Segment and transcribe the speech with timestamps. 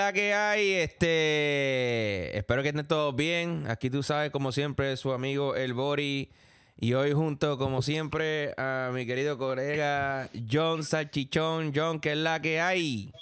[0.00, 0.72] la que hay.
[0.72, 3.64] Este, espero que estén todos bien.
[3.68, 6.30] Aquí tú sabes, como siempre, su amigo El Bori.
[6.78, 11.72] Y hoy junto, como siempre, a mi querido colega John Salchichón.
[11.74, 13.12] John, que es la que hay.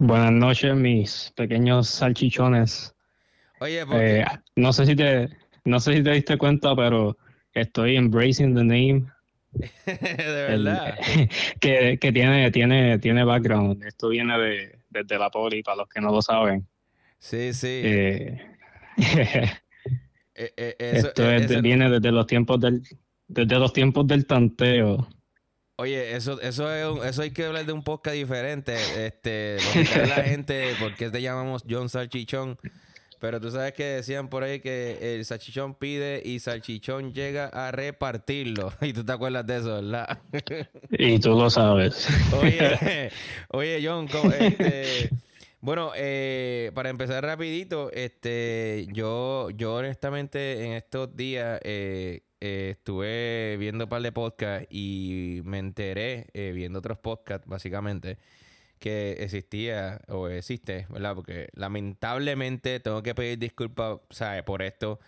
[0.00, 2.92] Buenas noches, mis pequeños salchichones.
[3.60, 4.20] Oye, porque...
[4.20, 4.24] Eh,
[4.56, 5.28] no sé si te,
[5.64, 7.16] no sé si te diste cuenta, pero
[7.54, 9.04] estoy embracing the name.
[9.86, 10.98] de El- verdad.
[11.60, 13.84] que, que tiene, tiene, tiene background.
[13.84, 16.66] Esto viene de, desde la poli, para los que no lo saben.
[17.18, 17.82] Sí, sí.
[18.96, 19.50] Eh,
[20.34, 22.82] Eh, eh, eso- esto eh, es de- eso- viene desde los tiempos del,
[23.28, 25.06] desde los tiempos del tanteo.
[25.76, 28.74] Oye, eso, eso, es un- eso hay que hablar de un podcast diferente.
[29.06, 29.56] Este,
[30.06, 32.58] la gente por qué te llamamos John Salchichón.
[33.20, 37.70] Pero tú sabes que decían por ahí que el salchichón pide y salchichón llega a
[37.70, 38.72] repartirlo.
[38.80, 40.18] Y tú te acuerdas de eso, ¿verdad?
[40.90, 42.08] Y tú lo sabes.
[42.40, 43.10] Oye,
[43.50, 44.08] oye, John,
[44.40, 45.10] este,
[45.60, 53.58] bueno, eh, para empezar rapidito, este, yo, yo honestamente en estos días eh, eh, estuve
[53.58, 58.16] viendo un par de podcasts y me enteré eh, viendo otros podcasts, básicamente,
[58.80, 61.14] que existía o existe, ¿verdad?
[61.14, 64.42] Porque lamentablemente tengo que pedir disculpas, ¿sabes?
[64.42, 64.98] Por esto.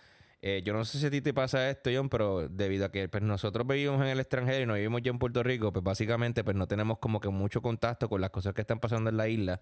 [0.45, 3.07] Eh, yo no sé si a ti te pasa esto, John, pero debido a que
[3.09, 6.43] pues, nosotros vivimos en el extranjero y no vivimos ya en Puerto Rico, pues básicamente
[6.43, 9.27] pues no tenemos como que mucho contacto con las cosas que están pasando en la
[9.29, 9.61] isla.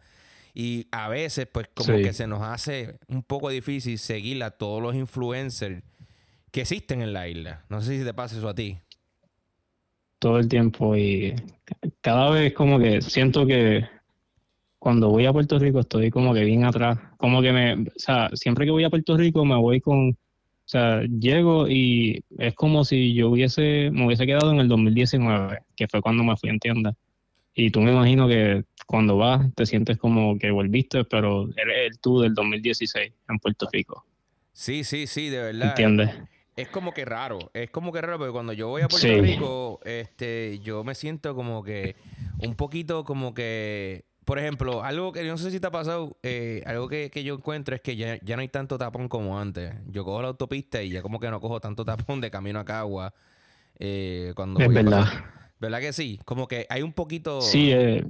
[0.55, 2.03] Y a veces pues como Sí.
[2.03, 5.83] que se nos hace un poco difícil seguir a todos los influencers
[6.51, 7.63] que existen en la isla.
[7.69, 8.77] No sé si te pasa eso a ti.
[10.19, 11.33] todo el tiempo y
[12.01, 13.87] cada vez como que siento que
[14.81, 18.31] cuando voy a Puerto Rico estoy como que bien atrás, como que me, o sea,
[18.33, 20.15] siempre que voy a Puerto Rico me voy con, o
[20.65, 25.87] sea, llego y es como si yo hubiese, me hubiese quedado en el 2019, que
[25.87, 26.95] fue cuando me fui en tienda.
[27.53, 31.99] Y tú me imagino que cuando vas te sientes como que volviste, pero eres el
[31.99, 34.03] tú del 2016 en Puerto Rico,
[34.51, 35.69] Sí, sí, sí, de verdad.
[35.69, 36.09] ¿entiendes?
[36.55, 39.21] Es como que raro, es como que raro porque cuando yo voy a Puerto Sí.
[39.21, 41.95] Rico, este, yo me siento como que
[42.39, 46.17] un poquito como que, por ejemplo, algo que yo no sé si te ha pasado,
[46.21, 49.39] eh, algo que, que yo encuentro es que ya, ya no hay tanto tapón como
[49.39, 49.73] antes.
[49.87, 52.65] Yo cojo la autopista y ya como que no cojo tanto tapón de camino a
[52.65, 53.13] Cagua.
[53.79, 55.05] eh, cuando Es verdad.
[55.59, 56.19] ¿Verdad que sí?
[56.25, 57.41] Como que hay un poquito...
[57.41, 58.03] Sí, eh,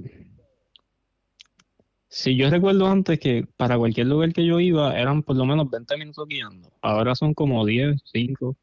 [2.08, 5.70] sí, yo recuerdo antes que para cualquier lugar que yo iba eran por lo menos
[5.70, 6.70] 20 minutos guiando.
[6.80, 8.56] Ahora son como 10, 5.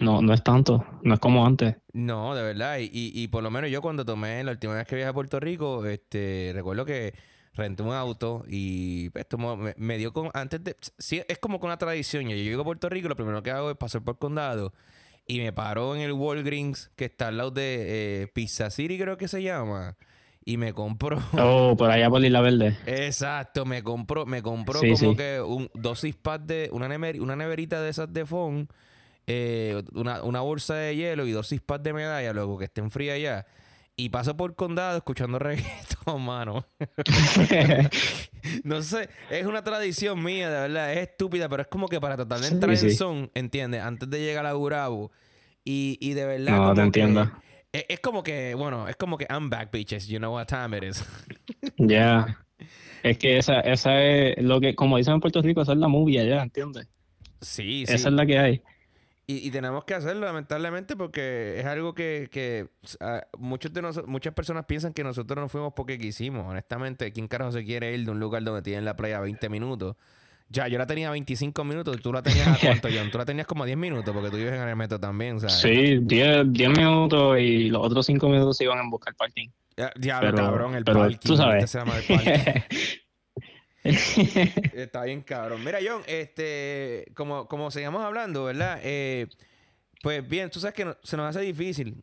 [0.00, 1.76] No, no es tanto, no es como antes.
[1.92, 2.78] No, de verdad.
[2.78, 5.14] Y, y, y por lo menos yo cuando tomé la última vez que viajé a
[5.14, 7.14] Puerto Rico, este, recuerdo que
[7.54, 11.58] renté un auto y pues, tomó- me, me dio con antes de sí, es como
[11.60, 12.24] con una tradición.
[12.28, 14.74] Yo llego a Puerto Rico, lo primero que hago es pasar por condado
[15.26, 19.16] y me paro en el Walgreens que está al lado de eh, Pizza City, creo
[19.16, 19.96] que se llama.
[20.44, 21.18] Y me compró.
[21.32, 22.76] Oh, por allá por Isla Verde.
[22.86, 25.16] Exacto, me compró, me compró Sí, como sí.
[25.16, 28.68] que un dos six pack de una, never- una neverita de esas de phone,
[29.26, 33.20] eh, una, una bolsa de hielo y dos pack de medalla, luego que estén frías
[33.20, 33.46] ya.
[33.98, 36.66] Y paso por condado escuchando reggaetón, mano.
[38.64, 42.16] no sé, es una tradición mía, de verdad, es estúpida, pero es como que para
[42.16, 42.90] tratar de Sí, entrar en sí.
[42.90, 43.82] son, ¿entiendes?
[43.82, 45.10] Antes de llegar a Gurabo.
[45.64, 46.56] Y, y de verdad.
[46.58, 47.30] No, te que- entiendo.
[47.72, 50.06] es, es como que, bueno, es como que I'm back, bitches.
[50.06, 51.04] You know what time it is.
[51.78, 52.38] Ya.
[53.02, 55.88] Es que esa, esa es lo que, como dicen en Puerto Rico, esa es la
[55.88, 56.86] movie allá, ¿entiendes?
[57.40, 57.92] Sí, sí.
[57.94, 58.62] Esa es la que hay.
[59.28, 62.68] Y, y tenemos que hacerlo, lamentablemente, porque es algo que, que
[63.00, 66.46] ah, muchos de noso- muchas personas piensan que nosotros no fuimos porque quisimos.
[66.46, 69.96] Honestamente, ¿quién carajo se quiere ir de un lugar donde tienen la playa 20 minutos?
[70.48, 73.10] Ya, yo la tenía 25 minutos, tú la tenías a cuánto, John?
[73.10, 75.54] Tú la tenías como a 10 minutos, porque tú vives en el metro también, ¿sabes?
[75.56, 79.48] Sí, 10, 10 minutos y los otros 5 minutos se iban a buscar parking.
[79.76, 81.18] Ya- Pero- cabrón, el pero parking.
[81.18, 81.64] tú sabes.
[81.64, 82.60] este se llama el parking.
[84.74, 85.64] Está bien, cabrón.
[85.64, 88.80] Mira, John, este, como, como seguimos hablando, ¿verdad?
[88.82, 89.26] Eh,
[90.02, 92.02] pues bien, tú sabes que no- se nos hace difícil,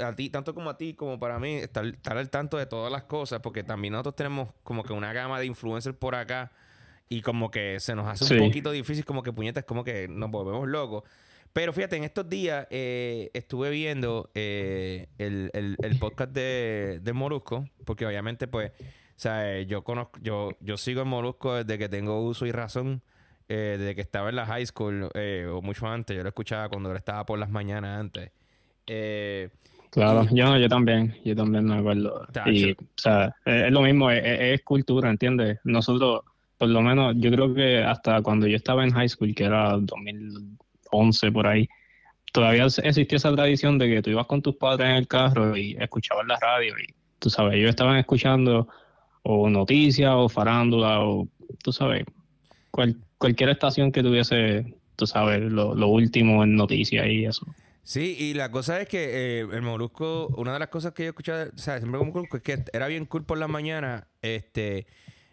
[0.00, 2.92] a ti, tanto como a ti, como para mí, estar, estar al tanto de todas
[2.92, 6.52] las cosas, porque también nosotros tenemos como que una gama de influencers por acá
[7.08, 8.34] y como que se nos hace Sí.
[8.34, 11.02] un poquito difícil, como que puñetas, como que nos volvemos locos.
[11.52, 17.12] Pero fíjate, en estos días eh, estuve viendo eh, el, el- el podcast de, de
[17.12, 18.72] Molusco, porque obviamente, pues,
[19.16, 23.02] sea, eh, yo conozco, yo, yo sigo en Molusco desde que tengo uso y razón,
[23.48, 26.68] eh, desde que estaba en la high school, eh, o mucho antes, yo lo escuchaba
[26.68, 28.30] cuando él estaba por las mañanas antes.
[28.86, 29.48] Eh,
[29.90, 32.26] Claro, yo, yo también, yo también me acuerdo.
[32.50, 35.60] Y, o sea, es, es lo mismo, es, es- es cultura, ¿entiendes?
[35.62, 36.22] Nosotros,
[36.58, 39.78] por lo menos, yo creo que hasta cuando yo estaba en high school, que era
[39.78, 41.68] 2011 por ahí,
[42.32, 45.76] todavía existía esa tradición de que tú ibas con tus padres en el carro y
[45.78, 48.68] escuchabas la radio y, tú sabes, ellos estaban escuchando
[49.24, 51.26] o noticias o farándula o,
[51.62, 52.04] tú sabes,
[53.18, 57.46] cualquier estación que tuviese, tú sabes, lo, lo último en noticias y eso.
[57.82, 61.08] Sí, y la cosa es que eh, el Molusco, una de las cosas que yo
[61.10, 64.86] escuchaba, o sea, siempre como Molusco, es que era bien cool por la mañana, este,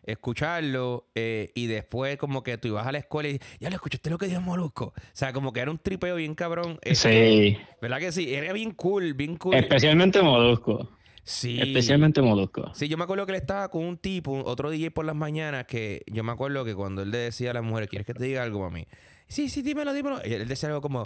[0.03, 4.09] escucharlo eh, y después como que tú ibas a la escuela y ya lo escuchaste
[4.09, 4.93] lo que dijo Molusco.
[4.95, 6.79] O sea, como que era un tripeo bien cabrón.
[6.81, 7.57] Este, sí.
[7.81, 8.33] ¿Verdad que sí?
[8.33, 9.55] Era bien cool, bien cool.
[9.55, 10.89] Especialmente Molusco.
[11.23, 11.59] Sí.
[11.61, 12.71] Especialmente Molusco.
[12.73, 15.65] Sí, yo me acuerdo que él estaba con un tipo, otro DJ por las mañanas,
[15.65, 18.23] que yo me acuerdo que cuando él le decía a la mujer, ¿quieres que te
[18.23, 18.87] diga algo, mami?
[19.27, 20.19] Sí, sí, dímelo, dímelo.
[20.25, 21.03] Y él decía algo como,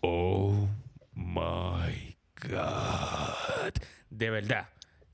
[0.00, 0.68] oh
[1.14, 3.72] my God.
[4.10, 4.68] De verdad.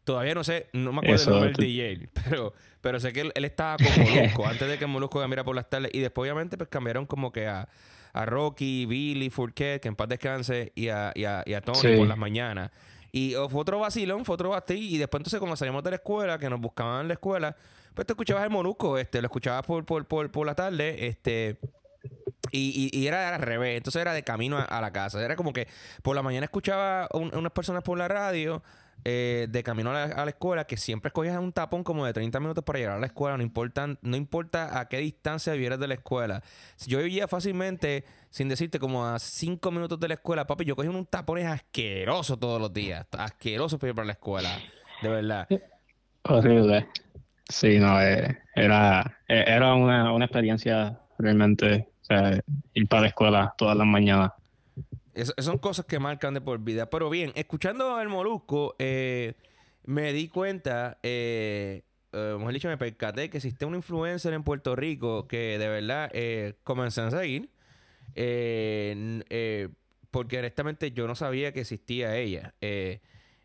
[0.04, 3.32] Todavía no sé, no me acuerdo el nombre del DJ, pero, pero sé que él,
[3.44, 5.90] estaba con Molusco antes de que Molusco cambiara por las tardes.
[5.94, 7.68] Y después, obviamente, pues cambiaron como que a,
[8.12, 11.96] a Rocky, Billy, Fourquet, que en paz descanse, y a, y a, y a Tony
[11.96, 12.72] por las mañanas.
[13.12, 14.82] Y fue otro vacilón, fue otro vacilón.
[14.82, 17.54] Y después, entonces, cuando salimos de la escuela, que nos buscaban en la escuela,
[17.94, 21.58] pues te escuchabas el Molusco, este, lo escuchabas por, por, por, por la tarde, este.
[22.50, 25.22] Y, y, era al revés, entonces era de camino a, la casa.
[25.24, 25.68] Era como que
[26.02, 28.62] por la mañana escuchaba unas personas por la radio,
[29.04, 32.62] eh, de camino a la, escuela, que siempre escogías un tapón como de 30 minutos
[32.62, 35.94] para llegar a la escuela, no importa, no importa a qué distancia vivieras de la
[35.94, 36.42] escuela.
[36.86, 40.90] Yo vivía fácilmente, sin decirte, como a 5 minutos de la escuela, papi, yo cogía
[40.90, 44.50] un tapón asqueroso todos los días, asqueroso para ir para la escuela,
[45.02, 45.48] de verdad.
[46.22, 46.88] Horrible.
[47.48, 52.40] Sí, no, eh, era, eh, era una, una experiencia realmente o sea,
[52.74, 54.32] ir para la escuela todas las mañanas.
[55.38, 56.90] Son cosas que marcan de por vida.
[56.90, 59.34] Pero bien, escuchando al Molusco, eh,
[59.84, 61.82] me di cuenta, eh,
[62.12, 66.10] eh, mejor dicho, me percaté que existe un influencer en Puerto Rico que de verdad
[66.12, 67.50] eh, comencé a seguir.
[70.10, 72.54] porque honestamente yo no sabía que existía ella.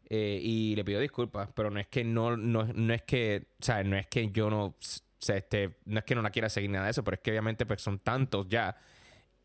[0.09, 3.83] y le pido disculpas, pero no es que no, no, no es que, o sea,
[3.83, 4.75] no es que yo no
[5.19, 7.31] sea, este, no es que no la quiera seguir nada de eso, pero es que
[7.31, 8.77] obviamente pues son tantos ya.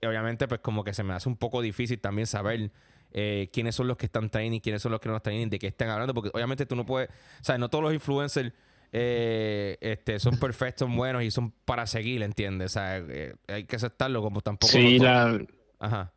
[0.05, 2.71] Obviamente pues como que se me hace un poco difícil también saber
[3.13, 5.59] eh, quiénes son los que están training, quiénes son los que no están training, de
[5.59, 8.53] qué están hablando, porque obviamente tú no puedes, o sea, no todos los influencers
[8.95, 12.73] eh, este, son perfectos, son buenos y son para seguir, ¿entiendes?
[12.73, 14.73] O sea, eh, hay que aceptarlo como tampoco...
[14.73, 15.41] Sí, la...
[15.79, 16.13] Ajá.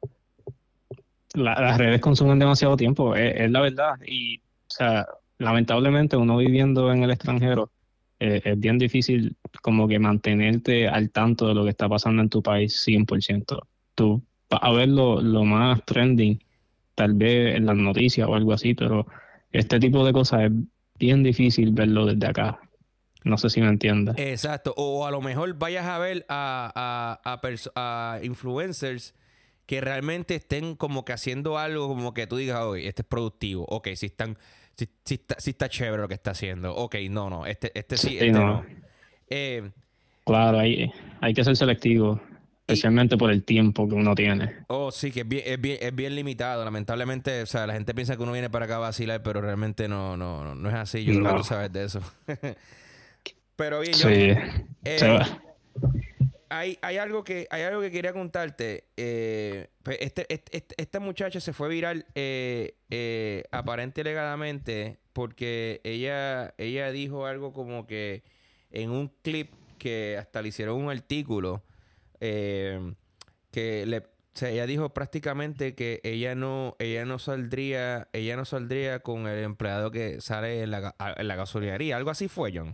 [1.33, 3.95] las redes consumen demasiado tiempo, es, la verdad.
[4.05, 7.71] Y, o sea, lamentablemente uno viviendo en el extranjero,
[8.19, 12.29] eh, es bien difícil como que mantenerte al tanto de lo que está pasando en
[12.29, 13.59] tu país 100%.
[13.95, 16.43] Tú vas a ver lo, más trending,
[16.93, 19.07] tal vez en las noticias o algo así, pero
[19.51, 20.51] este tipo de cosas es
[20.99, 22.59] bien difícil verlo desde acá.
[23.23, 24.15] No sé si me entiendes.
[24.19, 24.73] Exacto.
[24.77, 27.41] O a lo mejor vayas a ver a, a,
[27.75, 29.15] a, influencers
[29.65, 33.65] que realmente estén como que haciendo algo como que tú digas, oye, este es productivo.
[33.67, 34.37] Ok, si están
[34.75, 36.75] si, está, chévere lo que está haciendo.
[36.75, 38.65] Ok, no, no, este, este sí, este no.
[39.29, 39.71] Eh,
[40.25, 42.19] claro, hay, hay que ser selectivo,
[42.67, 44.65] especialmente por el tiempo que uno tiene.
[44.67, 46.65] Oh, sí, que es bien, es bien, es bien limitado.
[46.65, 49.87] Lamentablemente, o sea, la gente piensa que uno viene para acá a vacilar, pero realmente
[49.87, 51.03] no, no, no, es así.
[51.03, 52.01] Yo creo que tú sabes de eso.
[53.55, 54.09] pero bien, yo...
[54.09, 54.15] Sí.
[54.83, 55.19] Eh,
[56.49, 58.85] hay, hay, algo que, hay algo que quería contarte.
[58.97, 65.81] Eh, pues este, este, este, esta muchacha se fue viral eh, eh, aparente legalmente porque
[65.83, 68.23] ella, ella dijo algo como que
[68.71, 71.63] en un clip que hasta le hicieron un artículo
[72.19, 74.03] que le,
[74.41, 79.91] ella dijo prácticamente que ella no, ella no saldría, ella no saldría con el empleado
[79.91, 81.97] que sale en la, en la gasolinería.
[81.97, 82.73] Algo así fue, John.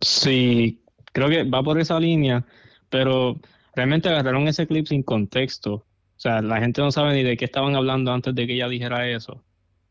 [0.00, 2.44] Sí, creo que va por esa línea,
[2.88, 3.40] pero
[3.74, 5.74] realmente agarraron ese clip sin contexto.
[5.74, 8.68] O sea, la gente no sabe ni de qué estaban hablando antes de que ella
[8.68, 9.44] dijera eso.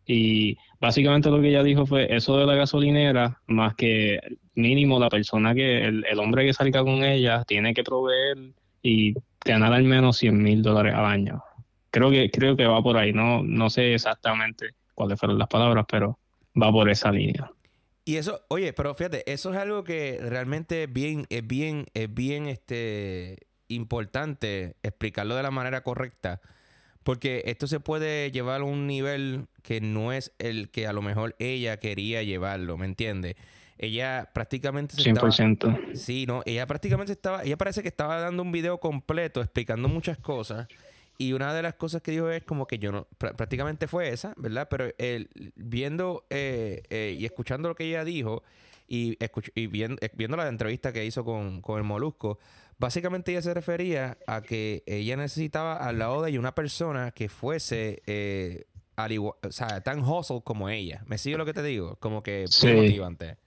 [0.08, 4.20] Y básicamente lo que ella dijo fue eso de la gasolinera, más que
[4.56, 8.38] mínimo la persona que, el, hombre que salga con ella, tiene que proveer
[8.82, 11.44] y ganar al menos 100 mil dólares al año.
[11.92, 15.86] Creo que, creo que va por ahí, no, no sé exactamente cuáles fueron las palabras,
[15.90, 16.18] pero
[16.60, 17.52] va por esa línea.
[18.06, 22.14] Y eso, oye, pero fíjate, eso es algo que realmente es bien, es bien, es
[22.14, 26.40] bien este, importante explicarlo de la manera correcta.
[27.08, 31.02] Porque esto se puede llevar a un nivel que no es el que a lo
[31.02, 33.38] mejor ella quería llevarlo, ¿me entiendes?
[33.78, 35.96] Ella prácticamente se 100%.
[35.96, 40.18] sí, no, ella prácticamente estaba, ella parece que estaba dando un video completo explicando muchas
[40.18, 40.68] cosas
[41.18, 44.34] y una de las cosas que dijo es como que yo no, prácticamente fue esa,
[44.36, 44.68] ¿verdad?
[44.70, 48.44] Pero él, viendo eh, eh, y escuchando lo que ella dijo
[48.88, 49.18] y,
[49.56, 52.40] y viendo, eh, viendo, la entrevista que hizo con, con, el Molusco,
[52.78, 57.30] básicamente ella se refería a que ella necesitaba al lado de ella una persona que
[57.30, 58.02] fuese
[58.98, 61.04] al igual, o sea, tan hustle como ella.
[61.06, 61.98] ¿Me sigue lo que te digo?
[62.00, 62.68] Como que sí.
[62.74, 63.38] motivante.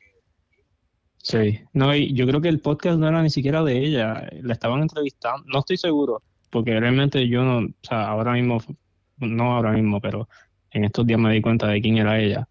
[1.22, 4.54] Sí, no, y yo creo que el podcast no era ni siquiera de ella, la
[4.54, 8.62] estaban entrevistando, no estoy seguro, porque realmente yo no, o sea, ahora mismo,
[9.18, 10.28] no ahora mismo, pero
[10.70, 12.48] en estos días me di cuenta de quién era ella,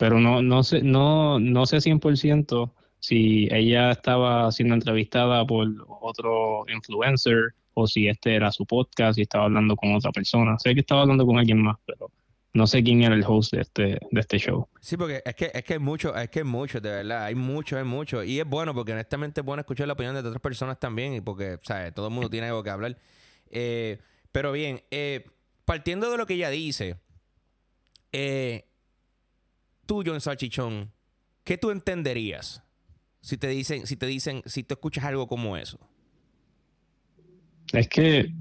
[0.00, 5.68] pero no, no sé, no, no sé 100% si ella estaba siendo entrevistada por
[6.00, 10.58] otro influencer o si este era su podcast y estaba hablando con otra persona.
[10.58, 12.10] Sé que estaba hablando con alguien más, pero
[12.54, 14.66] no sé quién era el host de este, de este show.
[14.80, 17.34] Sí, porque es que, es que hay mucho, es que hay mucho, de verdad, hay
[17.34, 18.24] mucho, hay mucho.
[18.24, 21.20] Y es bueno, porque honestamente es bueno escuchar la opinión de otras personas también, y
[21.20, 21.92] porque, ¿sabes?
[21.92, 22.96] Todo el mundo tiene algo que hablar.
[23.50, 23.98] Eh,
[24.32, 25.26] pero bien, eh,
[25.66, 26.96] partiendo de lo que ella dice,
[28.12, 28.69] eh,
[29.90, 30.92] tú, John Salchichón,
[31.42, 32.62] ¿qué tú entenderías
[33.22, 35.80] si te dicen, si te dicen, si tú escuchas algo como eso?
[37.72, 38.32] Es que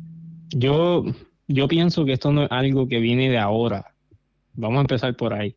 [0.49, 1.05] yo,
[1.47, 3.95] yo pienso que esto no es algo que viene de ahora.
[4.53, 5.55] Vamos a empezar por ahí.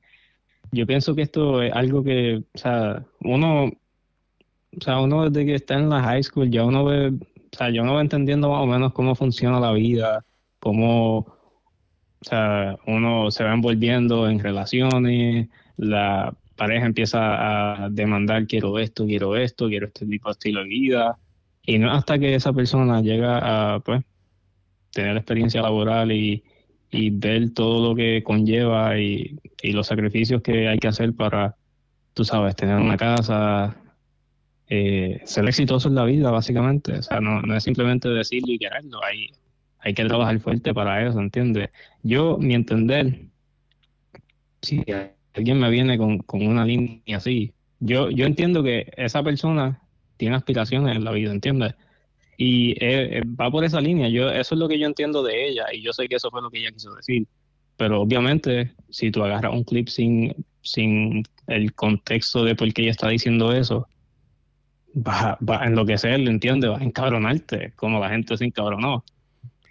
[0.71, 5.57] Yo pienso que esto es algo que, o sea, uno, o sea, uno desde que
[5.57, 8.63] está en la high school ya uno ve, o sea, yo uno va entendiendo más
[8.63, 10.25] o menos cómo funciona la vida,
[10.59, 18.79] cómo, o sea, uno se va envolviendo en relaciones, la pareja empieza a demandar quiero
[18.79, 21.19] esto, quiero esto, quiero este tipo de estilo de vida.
[21.65, 24.03] Y no hasta que esa persona llega a, pues,
[24.93, 26.45] tener experiencia laboral y,
[26.93, 31.57] ver todo lo que conlleva y, los sacrificios que hay que hacer para,
[32.15, 33.77] tú sabes, tener una casa,
[34.69, 36.99] eh, ser exitoso en la vida, básicamente.
[36.99, 39.03] O sea, no, no es simplemente decirlo y quererlo.
[39.05, 39.31] Hay,
[39.79, 41.71] hay que trabajar fuerte para eso, ¿entiendes?
[42.03, 43.27] Yo, mi entender,
[44.61, 44.85] si
[45.35, 49.81] alguien me viene con, con una línea así, yo, yo entiendo que esa persona
[50.17, 51.75] tiene aspiraciones en la vida, ¿entiendes?
[52.37, 54.09] Y eh, eh, va por esa línea.
[54.09, 56.43] Yo, eso es lo que yo entiendo de ella y yo sé que eso fue
[56.43, 57.27] lo que ella quiso decir.
[57.77, 62.91] Pero obviamente, si tú agarras un clip sin, sin el contexto de por qué ella
[62.93, 63.89] está diciendo eso,
[64.97, 66.71] va, va a enloquecer, ¿entiendes?
[66.71, 69.05] Va a encabronarte, como la gente se encabronó.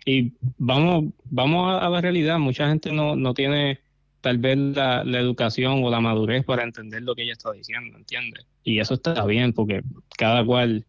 [0.05, 3.79] Y vamos, vamos a, la realidad, mucha gente no, no tiene
[4.21, 8.45] tal vez la, educación o la madurez para entender lo que ella está diciendo, ¿entiendes?
[8.63, 9.81] Y eso está bien porque
[10.17, 10.85] cada cual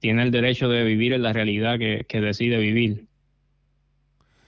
[0.00, 3.06] tiene el derecho de vivir en la realidad que, decide vivir.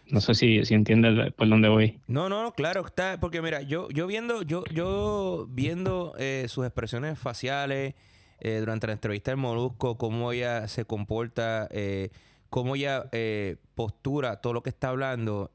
[0.07, 2.00] No sé si, si entiendes por dónde voy.
[2.09, 7.19] No, no, claro, está, porque mira, yo, yo viendo, yo, yo viendo eh, sus expresiones
[7.19, 7.95] faciales
[8.41, 12.11] eh, durante la entrevista del Molusco, cómo ella se comporta, eh,
[12.50, 13.05] cómo ella
[13.75, 15.50] postura todo lo que está hablando,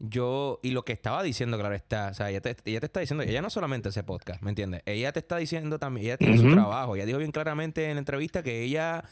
[0.00, 3.00] yo, y lo que estaba diciendo, claro está, o sea, ella te, ella te está
[3.00, 4.82] diciendo, ella no solamente hace podcast, ¿me entiendes?
[4.86, 7.98] Ella te está diciendo también, ella tiene su trabajo, ella dijo bien claramente en la
[7.98, 9.04] entrevista que ella,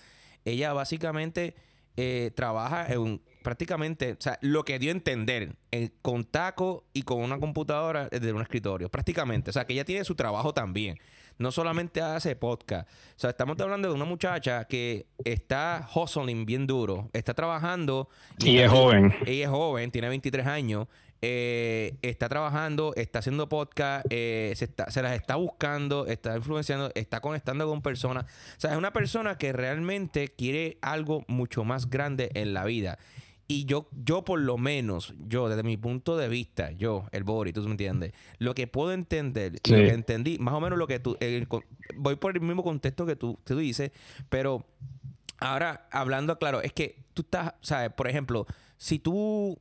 [0.45, 1.57] ella básicamente
[1.97, 5.57] eh, trabaja en prácticamente, o sea, lo que dio a entender,
[6.03, 10.05] con taco y con una computadora desde un escritorio, prácticamente, o sea, que ella tiene
[10.05, 10.99] su trabajo también
[11.39, 12.89] no solamente hace podcast.
[12.89, 18.09] O sea, estamos hablando de una muchacha que está hustling bien duro, está trabajando.
[18.39, 19.15] Y, es joven.
[19.27, 20.89] Ella es joven, tiene 23 años.
[21.23, 27.21] Eh, está trabajando, está haciendo podcast, eh, se, se las está buscando, está influenciando, está
[27.21, 28.25] conectando con personas.
[28.25, 32.99] O sea, es una persona que realmente quiere algo mucho más grande en la vida.
[33.49, 37.53] Y yo, yo por lo menos, yo desde mi punto de vista, yo, el Bori,
[37.53, 40.99] tú me entiendes, lo que puedo entender, lo que entendí, más o menos lo que
[40.99, 41.17] tú,
[41.97, 43.93] voy por el mismo contexto que tú, tú dices,
[44.29, 44.67] pero
[45.39, 47.93] ahora hablando claro, es que tú estás, ¿sabes?
[47.93, 48.47] Por ejemplo,
[48.79, 49.59] si tú,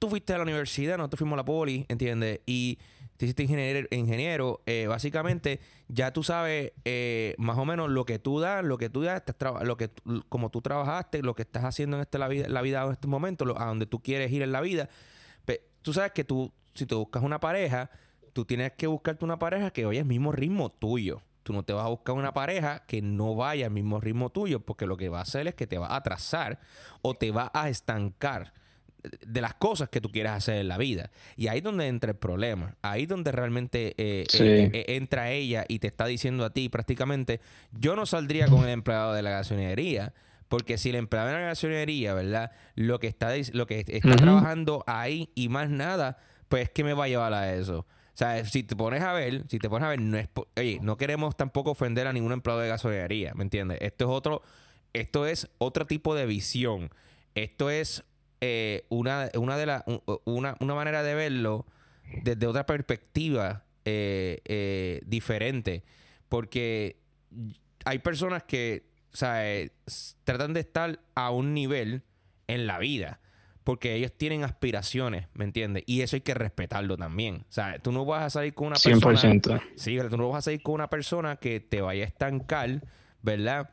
[0.00, 2.40] tú fuiste a la universidad, nosotros fuimos a la poli, ¿entiendes?
[2.44, 2.78] Y
[3.22, 8.18] te hiciste ingeniero, ingeniero eh, básicamente ya tú sabes eh, más o menos lo que
[8.18, 9.22] tú das, lo que tú das,
[9.62, 9.90] lo que
[10.28, 13.06] como tú trabajaste, lo que estás haciendo en este, la vida, la vida en este
[13.06, 14.88] momento, a donde tú quieres ir en la vida.
[15.82, 17.90] tú sabes que tú, si te buscas una pareja,
[18.32, 21.22] tú tienes que buscarte una pareja que vaya al mismo ritmo tuyo.
[21.44, 24.58] Tú no te vas a buscar una pareja que no vaya al mismo ritmo tuyo,
[24.58, 26.58] porque lo que va a hacer es que te va a atrasar
[27.02, 28.52] o te va a estancar
[29.02, 31.10] de las cosas que tú quieras hacer en la vida.
[31.36, 32.76] Y ahí es donde entra el problema.
[32.82, 36.68] Ahí es donde realmente eh, eh, eh, entra ella y te está diciendo a ti
[36.68, 37.40] prácticamente,
[37.72, 40.14] yo no saldría con el empleado de la gasolinería.
[40.48, 42.52] Porque si el empleado de la gasolinería, ¿verdad?
[42.74, 46.18] Lo que está, lo que está trabajando ahí y más nada,
[46.48, 47.78] pues que me va a llevar a eso.
[47.78, 50.28] O sea, si te pones a ver, si te pones a ver, no es,
[50.58, 53.78] oye, no queremos tampoco ofender a ningún empleado de gasolinería, ¿me entiendes?
[53.80, 54.42] Esto es otro,
[54.92, 56.90] esto es otro tipo de visión.
[57.34, 58.04] Esto es
[58.44, 59.84] eh, una, una, de la,
[60.24, 61.64] una, una, manera de verlo
[62.24, 65.84] desde otra perspectiva eh, eh, diferente.
[66.28, 66.96] Porque
[67.84, 68.90] hay personas que
[70.24, 72.02] tratan de estar a un nivel
[72.48, 73.20] en la vida.
[73.62, 75.84] porque ellos tienen aspiraciones, ¿me entiendes?
[75.86, 77.44] Y eso hay que respetarlo también.
[77.48, 79.20] O sea, tú no vas a salir con una persona...
[79.20, 79.62] 100%.
[79.76, 82.82] Sí, tú no vas a salir con una persona que te vaya a estancar,
[83.22, 83.70] ¿verdad?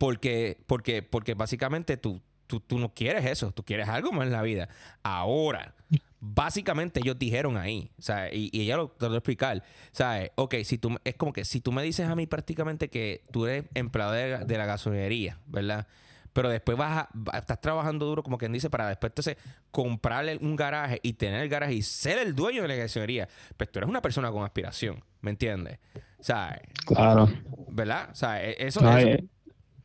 [0.00, 4.32] Porque, porque, porque básicamente tú, tú, tú no quieres eso, tú quieres algo más en
[4.32, 4.68] la vida.
[5.02, 5.74] Ahora,
[6.20, 10.30] básicamente ellos dijeron ahí, o sea, y, ella lo, te lo voy a explicar, ¿sabes?
[10.36, 13.46] Ok, si tú, es como que si tú me dices a mí prácticamente que tú
[13.46, 15.86] eres empleado de, de la gasolinería, ¿verdad?
[16.34, 19.36] pero después vas a, estás trabajando duro, como quien dice, para después entonces
[19.70, 23.28] comprarle un garaje y tener el garaje y ser el dueño de la gasolinería.
[23.56, 25.78] Pues tú eres una persona con aspiración, ¿me entiendes?
[26.20, 26.60] ¿Sabes?
[26.84, 27.30] Claro.
[27.70, 28.12] ¿Verdad?
[28.14, 29.04] Sea, e, eso, es...
[29.04, 29.24] Eh,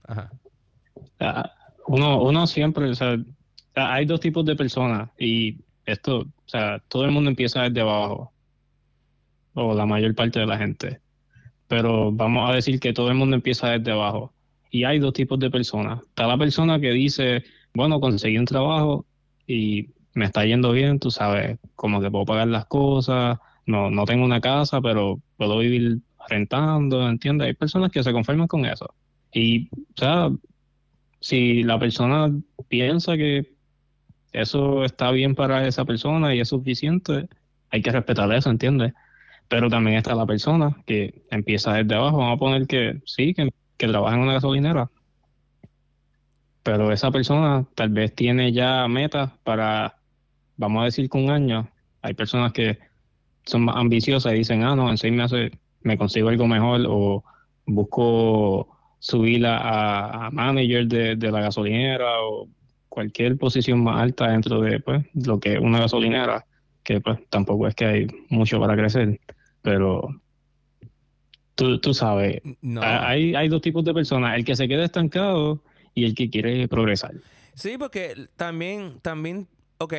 [0.04, 0.32] Ajá.
[1.20, 1.54] Ah,
[1.90, 3.18] uno, uno siempre, o sea,
[3.74, 8.32] hay dos tipos de personas y esto, o sea, todo el mundo empieza desde abajo,
[9.56, 11.02] o la mayor parte de la gente,
[11.68, 14.34] pero vamos a decir que todo el mundo empieza desde abajo
[14.70, 16.02] y hay dos tipos de personas.
[16.04, 17.44] Está la persona que dice,
[17.74, 19.08] bueno, conseguí un trabajo
[19.48, 24.06] y me está yendo bien, tú sabes, como que puedo pagar las cosas, no, no
[24.06, 27.48] tengo una casa, pero puedo vivir rentando, ¿entiendes?
[27.48, 28.94] Hay personas que se conforman con eso.
[29.34, 30.30] Y, o sea,
[31.20, 32.32] si la persona
[32.68, 33.54] piensa que
[34.32, 37.28] eso está bien para esa persona y es suficiente,
[37.72, 38.94] hay que respetar eso, ¿entiendes?
[39.48, 43.50] Pero también está la persona que empieza desde abajo, vamos a poner que sí, que
[43.80, 44.92] que trabaja en una gasolinera,
[46.64, 49.96] pero esa persona tal vez tiene ya metas para,
[50.58, 51.70] vamos a decir, con un año.
[52.02, 52.78] Hay personas que
[53.46, 57.24] son más ambiciosas y dicen, ah, no, en seis meses me consigo algo mejor o
[57.66, 62.48] busco subir a, a manager de, de, la gasolinera o
[62.90, 66.46] cualquier posición más alta dentro de pues, lo que es una gasolinera,
[66.84, 69.20] que pues tampoco es que hay mucho para crecer,
[69.62, 70.10] pero
[71.82, 72.42] Tú, sabes,
[72.82, 75.62] hay, hay dos tipos de personas, el que se queda estancado
[75.94, 77.16] y el que quiere progresar.
[77.54, 79.46] Sí, porque también, también,
[79.78, 79.94] ok,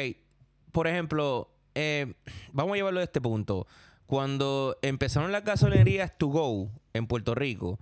[0.73, 2.15] por ejemplo, eh,
[2.53, 3.67] vamos a llevarlo a este punto.
[4.07, 7.79] Cuando empezaron las gasolinerías to go en Puerto Rico,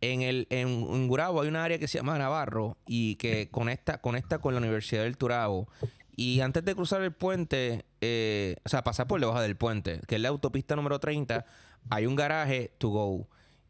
[0.00, 4.38] en el en, Gurabo hay una área que se llama Navarro y que conecta, conecta
[4.38, 5.68] con la Universidad del Turabo.
[6.16, 10.16] Y antes de cruzar el puente, eh, o sea, pasar por debajo del puente, que
[10.16, 11.44] es la autopista número 30,
[11.90, 13.28] hay un garaje to go.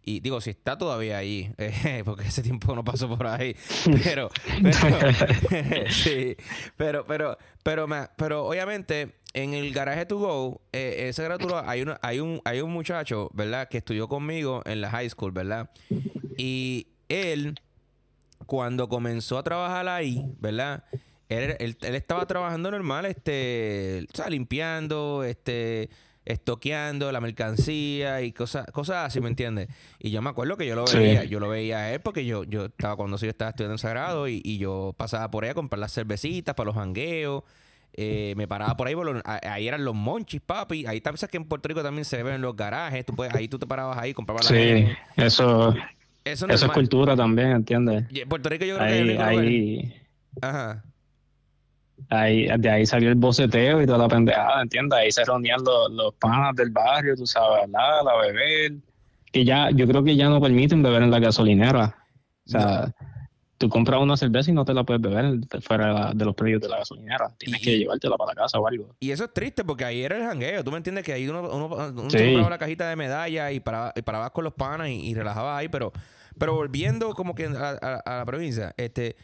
[0.08, 3.54] Y digo, si está todavía ahí, eh, porque ese tiempo no pasó por ahí.
[4.04, 4.30] Pero,
[4.62, 6.34] pero sí,
[6.78, 12.20] pero, pero, pero, pero, obviamente, en el garaje to go, eh, esa gratuita, hay, hay,
[12.20, 15.70] un, hay un muchacho, ¿verdad?, que estudió conmigo en la high school, ¿verdad?
[16.38, 17.60] Y él,
[18.46, 20.84] cuando comenzó a trabajar ahí, ¿verdad?
[21.28, 25.90] Él, él, él estaba trabajando normal, este, o sea, limpiando, este
[26.28, 29.68] estoqueando la mercancía y cosas cosas así, ¿me entiendes?
[29.98, 32.44] Y yo me acuerdo que yo lo veía, yo lo veía a él porque yo,
[32.44, 35.78] yo estaba cuando yo estaba estudiando en Sagrado y, yo pasaba por ahí a comprar
[35.78, 37.44] las cervecitas para los jangueos.
[37.94, 40.86] Eh, me paraba por ahí, ahí eran los monchis, papi.
[40.86, 43.06] Ahí también sabes que en Puerto Rico también se ven en los garajes.
[43.06, 44.86] Tú puedes, ahí tú te parabas ahí, comprabas Sí,
[45.16, 45.74] eso,
[46.24, 48.04] eso, es cultura también, ¿entiendes?
[48.10, 49.94] En Puerto Rico yo creo que ahí,
[50.42, 50.84] Ajá.
[52.10, 54.98] Ahí, de ahí salió el boceteo y toda la pendejada, ¿entiendes?
[54.98, 58.72] Ahí se reunían los, los panas del barrio, tú sabes, la, la beber.
[59.32, 61.96] Que ya, yo creo que ya no permiten beber en la gasolinera.
[62.46, 62.94] O sea,
[63.58, 66.68] tú compras una cerveza y no te la puedes beber fuera de, los predios de
[66.68, 67.30] la gasolinera.
[67.36, 68.94] Tienes que llevártela para la casa o algo.
[69.00, 70.64] Y eso es triste porque ahí era el jangueo.
[70.64, 74.02] Tú me entiendes que ahí uno, uno, compraba la cajita de medallas y paraba, y
[74.02, 75.68] parabas con los panas y, relajabas ahí.
[75.68, 75.92] Pero,
[76.38, 79.16] pero volviendo como que a, la provincia, este,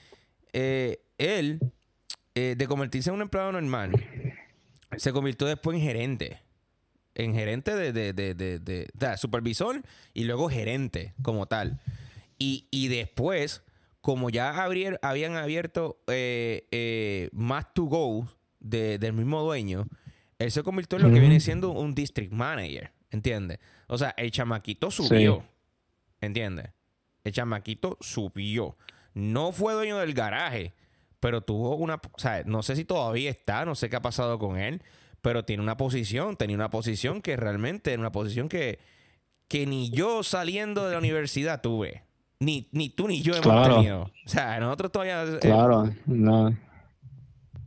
[0.52, 1.60] eh, él
[2.34, 3.92] eh, de convertirse en un empleado normal,
[4.96, 6.40] se convirtió después en gerente.
[7.14, 9.80] En gerente de, de, de, de, supervisor
[10.14, 11.80] y luego gerente como tal.
[12.38, 13.62] Y, y después,
[14.00, 19.86] como ya habían abierto eh, eh, más to go del mismo dueño,
[20.40, 22.90] él se convirtió en lo que viene siendo un district manager.
[23.10, 23.60] ¿Entiendes?
[23.86, 25.44] O sea, el chamaquito subió.
[26.20, 26.70] ¿Entiendes?
[27.22, 28.76] El chamaquito subió.
[29.12, 30.72] No fue dueño del garaje
[31.24, 34.38] pero tuvo una, o sea, no sé si todavía está, no sé qué ha pasado
[34.38, 34.82] con él,
[35.22, 38.78] pero tiene una posición, tenía una posición que realmente era una posición que,
[39.48, 42.02] que ni yo saliendo de la universidad tuve.
[42.40, 44.02] Ni, ni tú ni yo hemos tenido.
[44.02, 45.22] O sea, nosotros todavía...
[45.22, 46.50] Eh, claro, no.
[46.50, 46.56] Eh,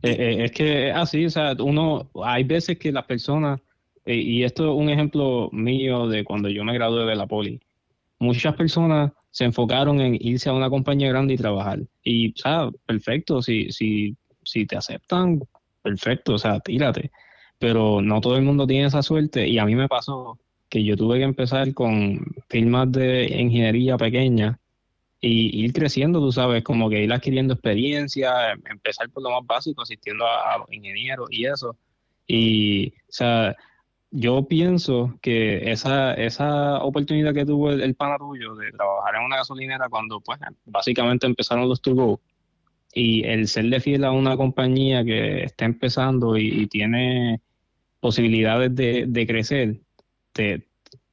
[0.02, 3.60] eh, es que así, o sea, uno, hay veces que las personas,
[4.06, 7.60] y esto es un ejemplo mío de cuando yo me gradué de la poli,
[8.20, 11.80] muchas personas se enfocaron en irse a una compañía grande y trabajar.
[12.02, 15.40] Y, o sea, perfecto, si, si, si te aceptan,
[15.82, 17.10] perfecto, o sea, tírate.
[17.58, 20.38] Pero no todo el mundo tiene esa suerte y a mí me pasó
[20.68, 24.58] que yo tuve que empezar con firmas de ingeniería pequeña
[25.20, 29.44] y ir creciendo, tú sabes, como que ir adquiriendo experiencia, em, empezar por lo más
[29.46, 31.76] básico, asistiendo a, ingenieros y eso.
[32.26, 33.56] Y, o sea,
[34.10, 39.36] yo pienso que esa, esa oportunidad que tuvo el, pana tuyo de trabajar en una
[39.36, 42.20] gasolinera cuando, pues, básicamente empezaron los to
[42.94, 47.40] y el ser de fiel a una compañía que está empezando y, tiene
[48.00, 49.80] posibilidades de, crecer,
[50.32, 50.66] te,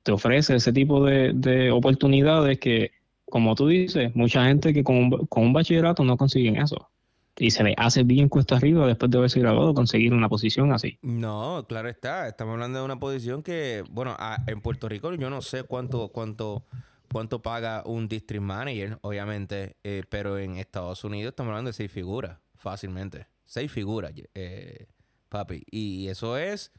[0.03, 2.91] te, ofrece ese tipo de, de oportunidades que
[3.25, 6.89] como tú dices, mucha gente que con con un bachillerato no consiguen eso.
[7.37, 10.97] Y se le hace bien cuesta arriba después de haberse graduado conseguir una posición así.
[11.01, 12.29] No, claro está.
[12.29, 14.15] Estamos hablando de una posición que, bueno,
[14.47, 16.65] en Puerto Rico yo no sé cuánto, cuánto,
[17.11, 21.91] cuánto paga un district manager, obviamente, eh, pero en Estados Unidos estamos hablando de seis
[21.91, 23.27] figuras, fácilmente.
[23.43, 24.87] Seis figuras, eh,
[25.27, 25.61] papi.
[25.69, 26.71] Y eso es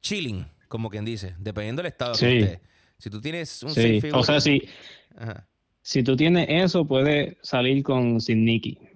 [0.00, 2.60] chilling, como quien dice, dependiendo del estado que esté.
[2.98, 4.22] Si tú tienes un seis figuras.
[4.22, 4.68] O sea, si,
[5.82, 8.91] si tú tienes eso, puedes salir con Sin Nicky.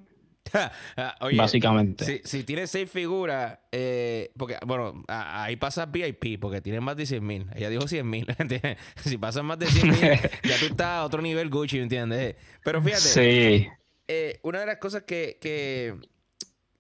[0.97, 2.23] Ah, básicamente.
[2.25, 7.27] Si, tienes seis figuras, eh, porque, bueno, ahí pasas VIP, porque tienes más de 100
[7.27, 7.47] mil.
[7.55, 8.27] Ella dijo 100 mil.
[9.05, 10.01] si pasas más de 100 mil,
[10.45, 12.37] ya tú estás a otro nivel Gucci, ¿entiendes?
[12.65, 13.69] Pero fíjate, sí.
[14.09, 15.95] Eh, una de las cosas que, que,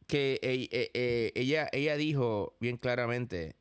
[0.06, 3.56] que eh, ella, ella dijo bien claramente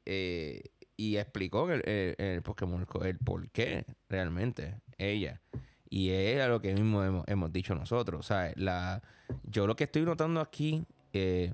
[0.97, 5.41] y explicó el, el, el Pokémon el por qué realmente ella.
[5.89, 8.29] Y es lo que mismo hemos, dicho nosotros.
[8.31, 9.01] O la,
[9.43, 11.53] yo lo que estoy notando aquí eh,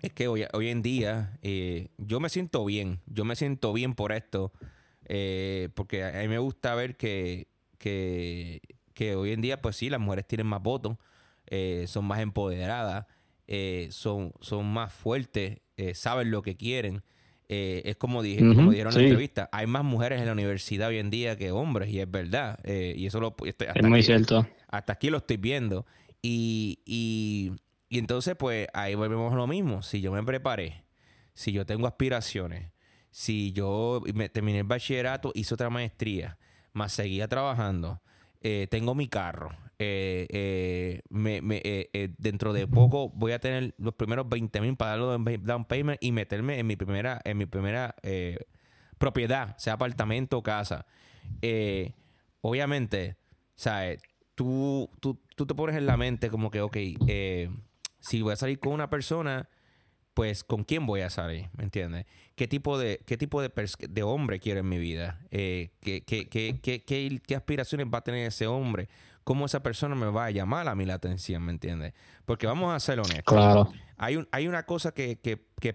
[0.00, 3.00] es que hoy, hoy en día eh, yo me siento bien.
[3.06, 4.52] Yo me siento bien por esto.
[5.06, 8.60] Eh, porque a mí me gusta ver que, que,
[8.92, 10.96] que, hoy en día, pues sí, las mujeres tienen más votos,
[11.86, 13.06] son más empoderadas,
[13.90, 15.60] son, son más fuertes,
[15.94, 17.04] saben lo que quieren.
[17.48, 20.88] Eh, es como, dije, como dijeron en la entrevista, hay más mujeres en la universidad
[20.88, 22.58] hoy en día que hombres, y es verdad.
[22.64, 24.46] Eh, y eso lo, este, es muy cierto.
[24.68, 25.86] Hasta aquí lo estoy viendo.
[26.22, 27.52] Y, y,
[27.88, 29.82] y entonces, pues ahí volvemos a lo mismo.
[29.82, 30.84] Si yo me preparé,
[31.34, 32.72] si yo tengo aspiraciones,
[33.10, 36.38] si yo me terminé el bachillerato, hice otra maestría,
[36.72, 38.02] más seguía trabajando,
[38.42, 43.74] eh, tengo mi carro, eh, eh, me, me, eh, dentro de poco voy a tener
[43.76, 47.36] los primeros 20 mil para darlo en down payment y meterme en mi primera, en
[47.36, 47.94] mi primera
[48.98, 50.86] propiedad, sea apartamento o casa.
[52.40, 53.16] obviamente,
[53.54, 54.00] ¿sabes?
[54.34, 56.76] Tú, tú, tú te pones en la mente como que, ok,
[58.00, 59.48] si voy a salir con una persona,
[60.14, 62.06] pues con quién voy a salir, ¿me entiendes?
[62.34, 63.50] ¿Qué tipo de, qué tipo de,
[63.90, 65.20] de hombre quiero en mi vida?
[65.30, 68.88] ¿qué, qué, qué, qué, qué aspiraciones va a tener ese hombre?
[69.26, 71.94] Cómo esa persona me va a llamar a mí la atención, ¿me entiendes?
[72.26, 73.34] Porque vamos a ser honestos.
[73.34, 73.72] Claro.
[73.96, 75.18] Hay, un, hay una cosa que,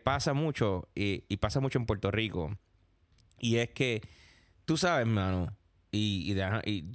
[0.01, 2.57] pasa mucho y, pasa mucho en Puerto Rico
[3.39, 4.07] y es que
[4.63, 5.53] tú sabes, hermano,
[5.91, 6.33] y,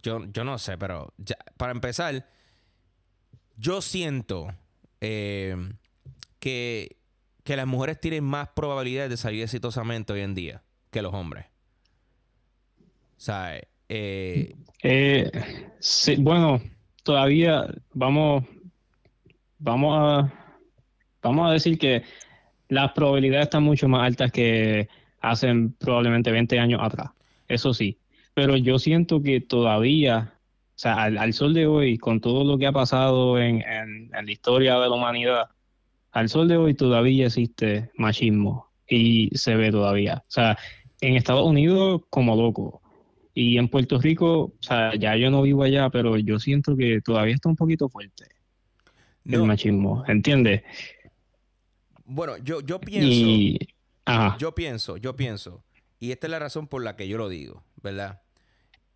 [0.00, 1.12] yo, yo no sé, pero
[1.58, 2.26] para empezar,
[3.58, 4.48] yo siento
[5.02, 5.74] eh,
[6.38, 6.96] que,
[7.44, 11.44] que las mujeres tienen más probabilidades de salir exitosamente hoy en día que los hombres.
[13.18, 13.64] ¿Sabes?
[13.88, 15.30] Eh, eh,
[16.18, 16.60] bueno,
[17.02, 18.44] todavía vamos,
[19.58, 20.32] vamos a,
[21.22, 22.02] vamos a decir que
[22.68, 24.88] las probabilidades están mucho más altas que
[25.20, 27.10] hacen probablemente 20 años atrás.
[27.48, 27.98] Eso sí.
[28.34, 32.66] Pero yo siento que todavía, o sea, al, sol de hoy, con todo lo que
[32.66, 35.48] ha pasado en, en, en la historia de la humanidad,
[36.12, 40.22] al sol de hoy todavía existe machismo y se ve todavía.
[40.26, 40.58] O sea,
[41.00, 42.82] en Estados Unidos como loco,
[43.38, 47.02] y en Puerto Rico, o sea, ya yo no vivo allá, pero yo siento que
[47.02, 48.24] todavía está un poquito fuerte
[49.26, 50.62] el machismo, ¿entiendes?
[52.06, 53.58] Bueno, yo, yo pienso,
[54.38, 55.62] yo pienso, yo pienso,
[55.98, 58.22] y esta es la razón por la que yo lo digo, ¿verdad?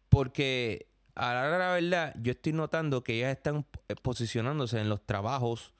[0.08, 3.66] Porque a la, la verdad, yo estoy notando que ellas están
[4.00, 5.74] posicionándose en los trabajos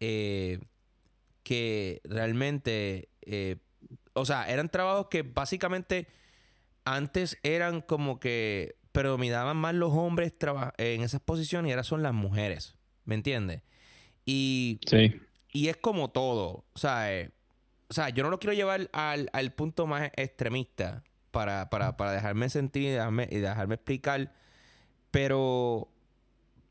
[0.00, 0.58] eh,
[1.42, 3.56] que realmente, eh,
[4.12, 6.08] o sea, eran trabajos que básicamente
[6.86, 10.32] antes eran como que predominaban más los hombres
[10.78, 12.76] en esas posiciones y ahora son las mujeres.
[13.04, 13.62] ¿Me entiendes?
[14.24, 14.80] Y,
[15.52, 16.64] y es como todo.
[16.72, 17.30] O sea, eh,
[17.88, 22.84] o sea, yo no lo quiero llevar al, punto más extremista para, para, dejarme sentir
[22.84, 24.32] y dejarme, y dejarme explicar.
[25.10, 25.88] Pero,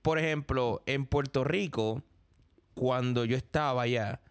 [0.01, 2.03] por ejemplo, en Puerto Rico,
[2.73, 4.21] cuando yo estaba allá,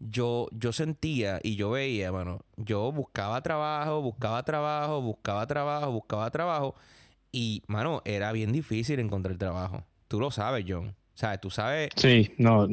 [0.00, 6.30] yo, yo sentía y yo veía, mano, yo buscaba trabajo, buscaba trabajo, buscaba trabajo, buscaba
[6.30, 6.74] trabajo.
[7.32, 9.84] Y, mano, era bien difícil encontrar trabajo.
[10.08, 10.88] Tú lo sabes, John.
[10.88, 11.90] O sea, tú sabes.
[11.96, 12.68] Sí, no.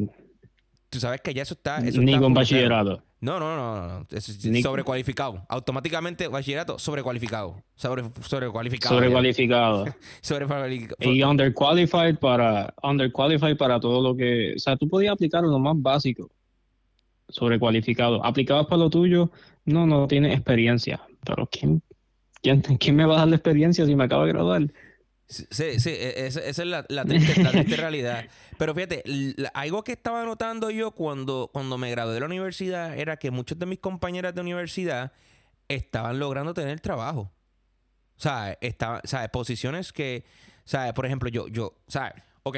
[0.90, 1.80] Tú sabes que ya eso está.
[1.82, 3.02] Ni con bachillerato.
[3.20, 4.08] No, no, no, no.
[4.12, 4.26] Es
[4.62, 5.44] sobrecualificado.
[5.50, 7.64] Automáticamente bachillerato sobrecualificado.
[7.76, 8.96] Sobre, sobrecualificado.
[8.96, 9.86] Sobrecualificado.
[10.22, 11.12] sobrecualificado.
[11.12, 15.76] Y underqualified para underqualified para todo lo que, o sea, tú podías aplicar lo más
[15.76, 16.30] básico.
[17.30, 18.24] Sobrecualificado.
[18.26, 19.32] Aplicabas para lo tuyo,
[19.66, 21.02] no, no tienes experiencia.
[21.26, 21.82] Pero ¿quién,
[22.42, 24.72] quién, quién me va a dar la experiencia si me acabo de graduar?
[25.28, 28.26] Sí, sí, e, esa, es la, triste, realidad.
[28.60, 29.04] Pero fíjate,
[29.54, 33.58] algo que estaba notando yo cuando, cuando me gradué de la universidad era que muchas
[33.58, 35.12] de mis compañeras de universidad
[35.68, 37.32] estaban logrando tener trabajo.
[38.18, 39.30] O sea, estaban, ¿sabes?
[39.30, 40.26] Posiciones que,
[40.64, 40.94] ¿sabes?
[40.94, 42.14] Por ejemplo, yo, yo, ¿sabes?
[42.44, 42.58] Ok,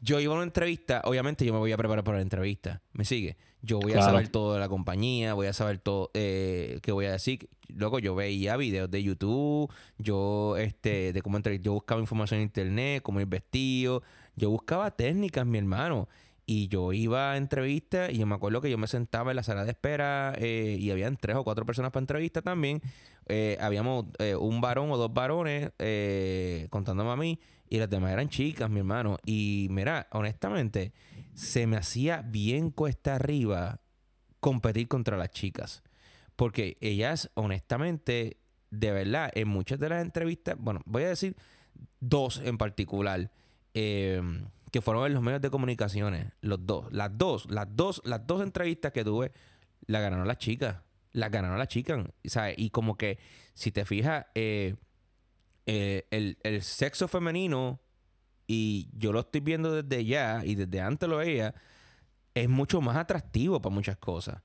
[0.00, 3.04] yo iba a una entrevista, obviamente yo me voy a preparar para la entrevista, ¿me
[3.04, 3.36] sigue?
[3.62, 7.06] Yo voy a saber todo de la compañía, voy a saber todo eh, qué voy
[7.06, 7.48] a decir.
[7.68, 12.44] Luego yo veía videos de YouTube, yo este de cómo entrevistar, yo buscaba información en
[12.44, 14.02] internet, cómo ir vestido,
[14.36, 16.08] yo buscaba técnicas, mi hermano.
[16.50, 19.42] Y yo iba a entrevistas y yo me acuerdo que yo me sentaba en la
[19.42, 22.80] sala de espera eh, y habían tres o cuatro personas para entrevista también.
[23.26, 25.72] Eh, habíamos eh, un varón o dos varones
[26.70, 27.38] contándome a mí
[27.70, 29.18] y las demás eran chicas, mi hermano.
[29.24, 30.92] Y mira, honestamente,
[31.34, 33.80] se me hacía bien cuesta arriba
[34.40, 35.82] competir contra las chicas.
[36.36, 38.38] Porque ellas, honestamente,
[38.70, 41.36] de verdad, en muchas de las entrevistas, bueno, voy a decir
[42.00, 43.30] dos en particular.
[43.74, 44.22] Eh,
[44.70, 48.42] que fueron en los medios de comunicaciones, los dos, las dos, las dos, las dos
[48.42, 49.32] entrevistas que tuve,
[49.86, 52.54] la ganaron las chicas, la ganaron las chicas, ¿sabes?
[52.58, 53.18] Y como que,
[53.54, 54.76] si te fijas, eh,
[55.68, 57.80] eh, el, sexo femenino,
[58.46, 61.54] y yo lo estoy viendo desde ya, y desde antes lo veía,
[62.34, 64.42] es mucho más atractivo para muchas cosas.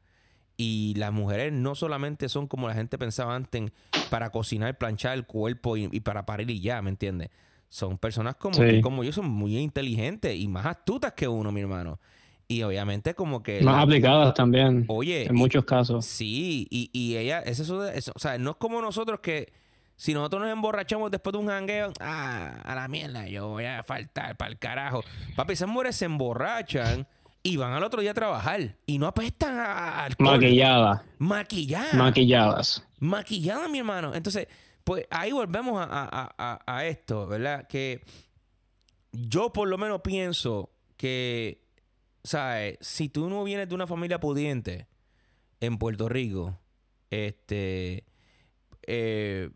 [0.57, 3.71] Y las mujeres no solamente son como la gente pensaba antes
[4.09, 7.29] para cocinar, planchar el cuerpo y, y para parir y ya, ¿me entiendes?
[7.73, 11.99] son personas como, como yo, son muy inteligentes y más astutas que uno, mi hermano.
[12.47, 13.61] Y obviamente como que...
[13.61, 14.85] Más aplicadas también.
[14.89, 15.25] Oye.
[15.25, 16.05] En muchos casos.
[16.05, 19.51] Sí, y, y ella, es eso, eso, o sea, no es como nosotros que
[19.95, 23.83] si nosotros nos emborrachamos después de un jangueo, ah, a la mierda, yo voy a
[23.83, 25.03] faltar para el carajo.
[25.35, 27.07] Papi, esas mujeres se emborrachan
[27.43, 31.01] y van al otro día a trabajar y no apestan a Maquilladas.
[31.19, 31.93] Maquilladas.
[31.93, 32.87] Maquilladas.
[32.99, 34.15] Maquilladas, mi hermano.
[34.15, 34.47] Entonces,
[34.83, 37.67] pues ahí volvemos a, esto, ¿verdad?
[37.67, 38.03] Que
[39.11, 41.65] yo por lo menos pienso que,
[42.23, 42.77] ¿sabes?
[42.81, 44.87] Si tú no vienes de una familia pudiente
[45.59, 46.59] en Puerto Rico,
[47.09, 48.05] este,
[48.87, 49.49] eh,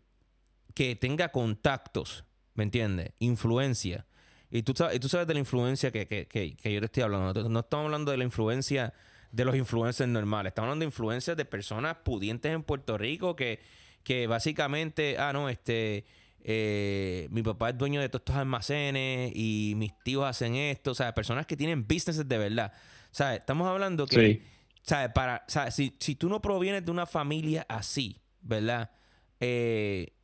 [0.78, 3.10] que tenga contactos, ¿me entiendes?
[3.18, 4.06] Influencia.
[4.50, 7.48] Y tú, sabes, tú sabes de la influencia que, que, yo te estoy hablando.
[7.48, 8.94] No estamos hablando de la influencia
[9.32, 10.52] de los influencers normales.
[10.52, 13.60] Estamos hablando de influencias de personas pudientes en Puerto Rico que
[14.08, 16.06] que básicamente, ah, no, este,
[16.40, 20.94] eh, mi papá es dueño de todos estos almacenes y mis tíos hacen esto, o
[20.94, 22.72] sea, personas que tienen businesses de verdad.
[23.12, 24.42] O sea, estamos hablando que,
[24.82, 25.12] ¿sabes?
[25.12, 25.74] Para, ¿sabes?
[25.74, 28.92] Si, si tú no provienes de una familia así, ¿verdad?
[29.40, 30.14] Eh,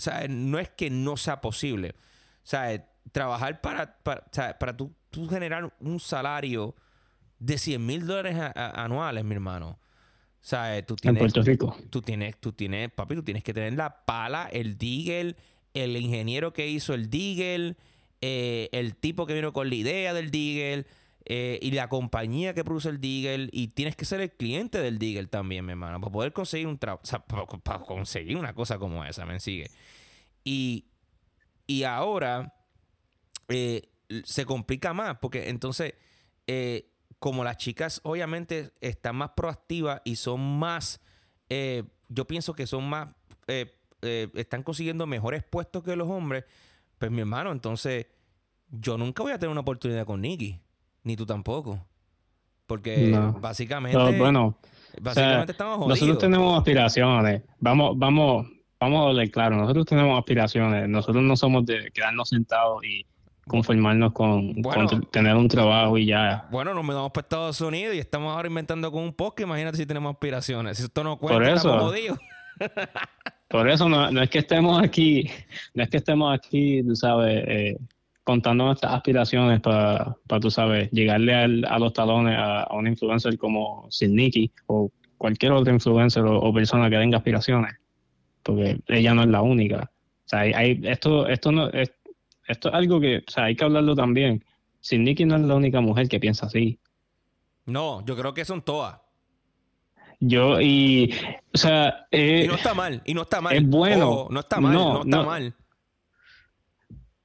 [0.00, 0.30] ¿sabes?
[0.30, 1.94] No es que no sea posible.
[2.42, 2.82] ¿Sabes?
[3.12, 4.24] Trabajar para, para,
[4.58, 4.94] para tú,
[5.28, 6.74] generar un salario
[7.38, 9.70] de 100 mil dólares anuales, mi hermano.
[9.70, 9.78] O
[10.42, 11.76] sea, tú tienes, en Puerto Rico.
[11.90, 15.36] Tú tienes, tú tienes, papi, tú tienes que tener la pala, el digel,
[15.74, 17.76] el ingeniero que hizo el digel,
[18.20, 20.86] eh, el tipo que vino con la idea del digel
[21.24, 24.98] eh, y la compañía que produce el digel y tienes que ser el cliente del
[24.98, 27.46] digel también, mi hermano, para poder conseguir un trabajo, sea, para,
[27.80, 29.70] conseguir una cosa como esa, me sigue.
[30.44, 30.86] Y,
[31.66, 32.54] y ahora
[33.48, 33.88] eh,
[34.24, 35.94] se complica más porque entonces
[37.20, 41.00] como las chicas obviamente están más proactivas y son más,
[41.50, 43.08] eh, yo pienso que son más,
[43.46, 46.44] eh, eh, están consiguiendo mejores puestos que los hombres,
[46.98, 48.06] pues mi hermano, entonces
[48.70, 50.60] yo nunca voy a tener una oportunidad con Nicky,
[51.02, 51.84] ni tú tampoco.
[52.66, 54.56] Porque básicamente, bueno,
[55.00, 56.00] básicamente estamos jodidos.
[56.00, 57.42] Nosotros tenemos aspiraciones.
[57.58, 58.46] Vamos, vamos,
[58.78, 59.56] vamos a hablar claro.
[59.56, 60.88] Nosotros tenemos aspiraciones.
[60.88, 63.04] Nosotros no somos de quedarnos sentados y
[63.50, 64.54] conformarnos con,
[65.10, 66.46] tener un trabajo y ya.
[66.52, 69.48] Bueno, nos mudamos para Estados Unidos y estamos ahora inventando con un podcast.
[69.48, 70.78] Imagínate si tenemos aspiraciones.
[70.78, 71.92] Si esto no cuenta, por eso,
[73.48, 75.28] por eso no, es que estemos aquí,
[75.74, 77.76] no es que estemos aquí, tú sabes, eh,
[78.30, 84.52] contando nuestras aspiraciones para, tú sabes, llegarle a los talones a, un influencer como Sidniki
[84.66, 87.74] o cualquier otro influencer o, persona que tenga aspiraciones,
[88.44, 89.90] porque ella no es la única.
[90.26, 91.92] O sea, hay, esto, esto no es,
[92.46, 94.44] esto es algo que, o sea, hay que hablarlo también.
[94.78, 96.78] Sin Nicky no es la única mujer que piensa así.
[97.66, 99.00] No, yo creo que son todas.
[100.20, 101.12] Yo, y,
[101.52, 102.06] o sea...
[102.12, 103.56] Eh, y no está mal, y no está mal.
[103.56, 104.28] Es bueno.
[104.30, 105.54] no está mal, no, está mal.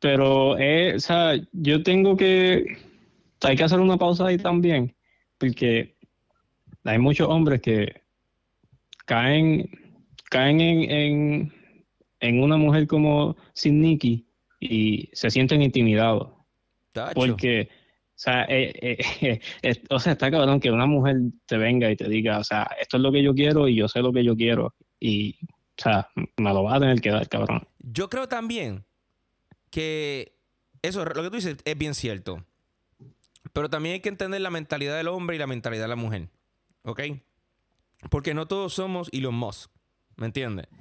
[0.06, 2.78] Pero, eh, o sea, yo tengo que...
[3.42, 4.96] Hay que hacer una pausa ahí también,
[5.40, 5.96] porque
[6.84, 8.04] hay muchos hombres que
[9.08, 9.68] caen,
[10.30, 11.52] caen en,
[12.20, 14.28] en, una mujer como Sin Nikki
[14.60, 16.30] y se sienten intimidados.
[17.16, 19.00] Porque, o sea, eh,
[19.64, 21.16] eh, o sea, está cabrón que una mujer
[21.48, 23.88] te venga y te diga, o sea, esto es lo que yo quiero y yo
[23.88, 24.76] sé lo que yo quiero.
[25.00, 27.68] Y, o sea, me lo va a tener que dar, cabrón.
[27.80, 28.85] Yo creo también
[29.76, 30.40] que
[30.84, 32.46] eso, lo que tú dices es bien cierto.
[33.52, 36.30] Pero también hay que entender la mentalidad del hombre y la mentalidad de la mujer.
[36.84, 37.02] ¿Ok?
[38.10, 39.70] Porque no todos somos Elon Musk.
[40.16, 40.68] ¿Me entiendes?
[40.72, 40.78] O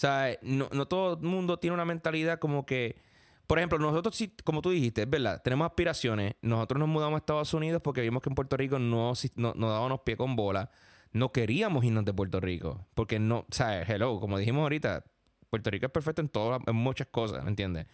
[0.00, 2.96] sea, no, todo el mundo tiene una mentalidad como que.
[3.46, 6.32] Por ejemplo, nosotros, como tú dijiste, es verdad, tenemos aspiraciones.
[6.40, 9.70] Nosotros nos mudamos a Estados Unidos porque vimos que en Puerto Rico no, no, no
[9.70, 10.70] dábamos pie con bola.
[11.12, 12.86] No queríamos irnos de Puerto Rico.
[12.94, 15.04] Porque no, o sea, hello, como dijimos ahorita,
[15.50, 17.86] Puerto Rico es perfecto en todas, en muchas cosas, ¿me entiendes?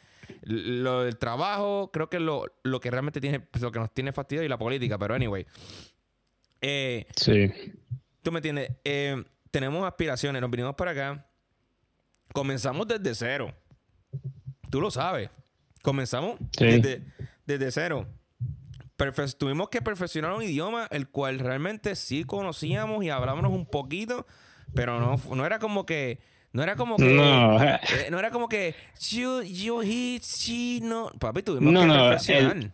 [0.42, 4.12] Lo del trabajo, creo que lo, lo que realmente tiene, pues, lo que nos tiene
[4.12, 5.46] fastidio y la política, pero anyway.
[6.60, 7.52] Eh, sí.
[8.22, 8.70] ¿Tú me entiendes?
[8.84, 11.26] Eh, tenemos aspiraciones, nos vinimos para acá.
[12.32, 13.54] Comenzamos desde cero.
[14.70, 15.30] Tú lo sabes.
[15.82, 17.02] Comenzamos desde,
[17.46, 18.06] desde cero.
[19.38, 24.26] tuvimos que perfeccionar un idioma el cual realmente sí conocíamos y hablábamos un poquito,
[24.74, 26.18] pero no, no era como que
[26.56, 27.04] no era como que.
[27.04, 27.78] No, eh,
[28.10, 28.74] no era como que.
[29.10, 31.10] Yo, yo, he, sí, no.
[31.18, 32.72] Papi, tuvimos no, que no, el,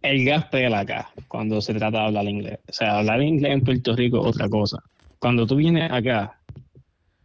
[0.00, 2.60] el gas pela acá cuando se trata de hablar inglés.
[2.66, 4.82] O sea, hablar inglés en Puerto Rico es otra cosa.
[5.18, 6.40] Cuando tú vienes acá,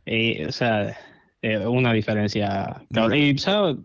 [0.05, 0.97] eh, o sea,
[1.41, 2.83] es una diferencia.
[3.15, 3.77] Y, ¿sabes?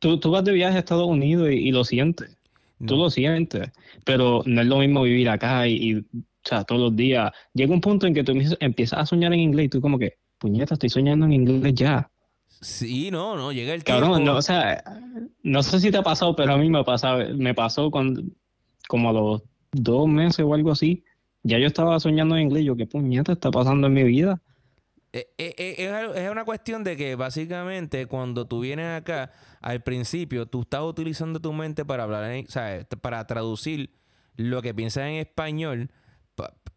[0.00, 2.36] Tú, tú vas de viaje a Estados Unidos y, lo sientes.
[2.84, 3.70] Tú lo sientes.
[4.04, 6.02] Pero no es lo mismo vivir acá y, y, o
[6.42, 7.30] sea, todos los días.
[7.54, 10.14] Llega un punto en que tú empiezas a soñar en inglés y tú, como que
[10.38, 12.10] puñeta, estoy soñando en inglés ya.
[12.60, 14.32] Sí, no, no, llega el Cabrón, tiempo.
[14.32, 14.82] No, o sea,
[15.42, 18.22] no sé si te ha pasado, pero a mí me, pasado, me pasó cuando,
[18.88, 21.04] como a los dos meses o algo así.
[21.44, 22.64] Ya yo estaba soñando en inglés.
[22.64, 24.40] Yo, ¿qué puñeta está pasando en mi vida?
[25.12, 30.46] Eh, eh, eh, es, una cuestión de que básicamente cuando tú vienes acá, al principio,
[30.46, 33.90] tú estás utilizando tu mente para hablar, o sea, para traducir
[34.36, 35.90] lo que piensas en español,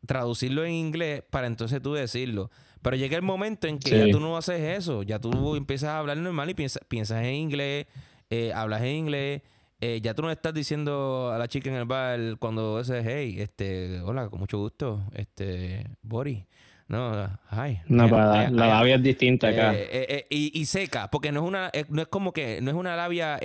[0.05, 2.49] traducirlo en inglés para entonces tú decirlo.
[2.81, 5.03] Pero llega el momento en que ya tú no haces eso.
[5.03, 7.85] Ya tú empiezas a hablar normal y piensas, piensas en inglés,
[8.29, 9.41] eh, hablas en inglés.
[9.79, 13.37] Eh, ya tú no estás diciendo a la chica en el bar cuando ese hey,
[13.39, 16.45] este, hola, con mucho gusto, este, Bori.
[16.87, 17.79] No, hi.
[17.87, 19.71] No, la labia es distinta acá.
[19.73, 23.39] Eh, y, seca, porque no es una, no es como que, no es una labia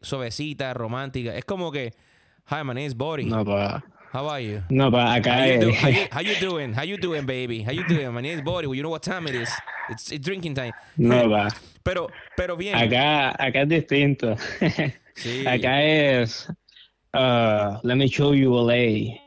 [0.00, 1.34] suavecita, romántica.
[1.34, 1.92] Es como que,
[2.50, 3.24] hi, my name is Bori.
[3.24, 3.84] No, para.
[4.14, 4.62] How are you?
[4.70, 6.72] No, pero acá how you, how, you, how you doing?
[6.72, 7.62] How you doing, baby?
[7.62, 8.14] How you doing?
[8.14, 8.44] My name is.
[8.44, 9.50] Well, you know what time it is.
[9.90, 10.72] It's, it's drinking time.
[10.96, 11.48] No, va.
[11.82, 12.76] Pero, pero bien.
[12.76, 14.36] Acá, acá es distinto.
[15.16, 15.46] Sí.
[15.46, 16.48] Acá es,
[17.14, 19.20] uh, let me show you LA.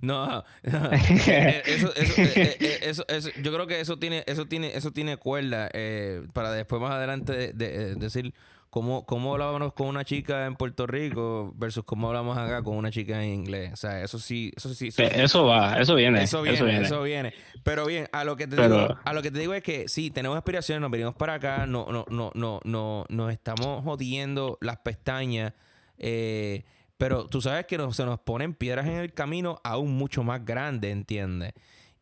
[0.00, 4.74] No, eh, eso, eso, eh, eh, eso, eso, yo creo que eso tiene, eso tiene,
[4.74, 8.32] eso tiene cuerda eh, para después más adelante de, de, decir
[8.76, 12.90] cómo, cómo hablábamos con una chica en Puerto Rico versus cómo hablamos acá con una
[12.90, 13.72] chica en inglés.
[13.72, 14.90] O sea, eso sí, eso sí.
[14.98, 16.24] Eso, va, eso viene.
[16.24, 17.32] Eso viene, eso viene.
[17.62, 20.10] Pero bien, a lo que te digo, a lo que te digo es que sí,
[20.10, 24.76] tenemos aspiraciones, nos venimos para acá, no, no, no, no, no, nos estamos jodiendo las
[24.80, 25.54] pestañas.
[25.96, 26.64] Eh,
[26.98, 30.90] pero tú sabes que se nos ponen piedras en el camino aún mucho más grande,
[30.90, 31.54] ¿entiendes?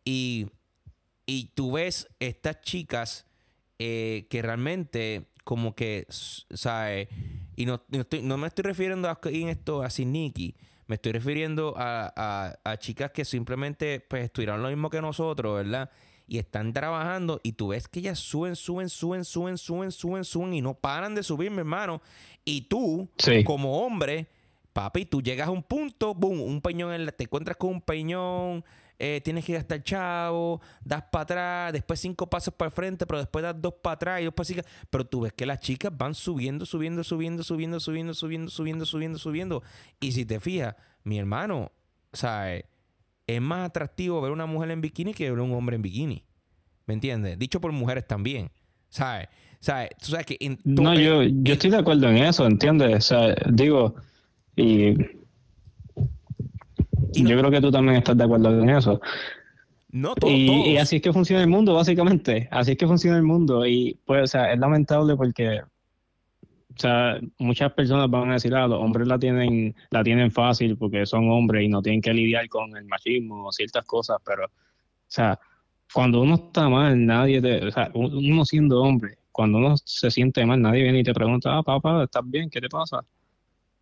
[0.05, 0.49] Y,
[1.25, 3.29] y tú ves estas chicas
[3.79, 7.09] eh, que realmente como que, ¿sabes?
[7.57, 7.83] Y no,
[8.23, 13.11] no, me estoy refiriendo a, en esto a Nikki, me estoy refiriendo a, a, chicas
[13.13, 15.91] que simplemente pues estudiaron lo mismo que nosotros, ¿verdad?
[16.27, 20.55] Y están trabajando y tú ves que ellas suben, suben, suben, suben, suben, suben, suben
[20.55, 22.03] y no paran de subir, mi hermano.
[22.45, 23.09] Y tú,
[23.45, 24.27] como hombre,
[24.73, 28.65] papi, tú llegas a un punto, boom, un peñón, en te encuentras con un peñón,
[28.99, 33.19] eh, tienes que gastar chavo, das para atrás, después cinco pasos para el frente, pero
[33.19, 34.67] después das dos para atrás y dos para atrás.
[34.91, 39.19] Pero tú ves que las chicas van subiendo, subiendo, subiendo, subiendo, subiendo, subiendo, subiendo, subiendo,
[39.19, 39.63] subiendo.
[40.01, 41.73] Y si te fijas, mi hermano,
[42.13, 42.65] ¿sabes?
[43.27, 46.25] Es más atractivo ver una mujer en bikini que ver un hombre en bikini.
[46.87, 47.39] ¿Me entiendes?
[47.39, 48.51] Dicho por mujeres también.
[48.89, 49.29] ¿Sabes?
[49.61, 49.91] ¿Sabes?
[49.99, 52.97] Tú sabes que no, yo, yo estoy de acuerdo en eso, ¿entiendes?
[52.97, 53.95] O sea, digo,
[54.57, 54.95] y
[57.23, 59.01] yo creo que tú también estás de acuerdo con eso.
[59.91, 62.49] No, y, así es que funciona el mundo, básicamente.
[62.51, 63.65] Así es que funciona el mundo.
[63.65, 68.67] Y pues, o sea, es lamentable porque, o sea, muchas personas van a decir, ah,
[68.67, 72.49] los hombres la tienen, la tienen fácil porque son hombres y no tienen que lidiar
[72.49, 74.51] con el machismo o ciertas cosas, pero, o
[75.07, 75.39] sea,
[75.93, 80.45] cuando uno está mal, nadie te, o sea, uno siendo hombre, cuando uno se siente
[80.45, 82.51] mal, nadie viene y te pregunta, ah, papá, ¿estás bien?
[82.51, 83.05] ¿Qué te pasa?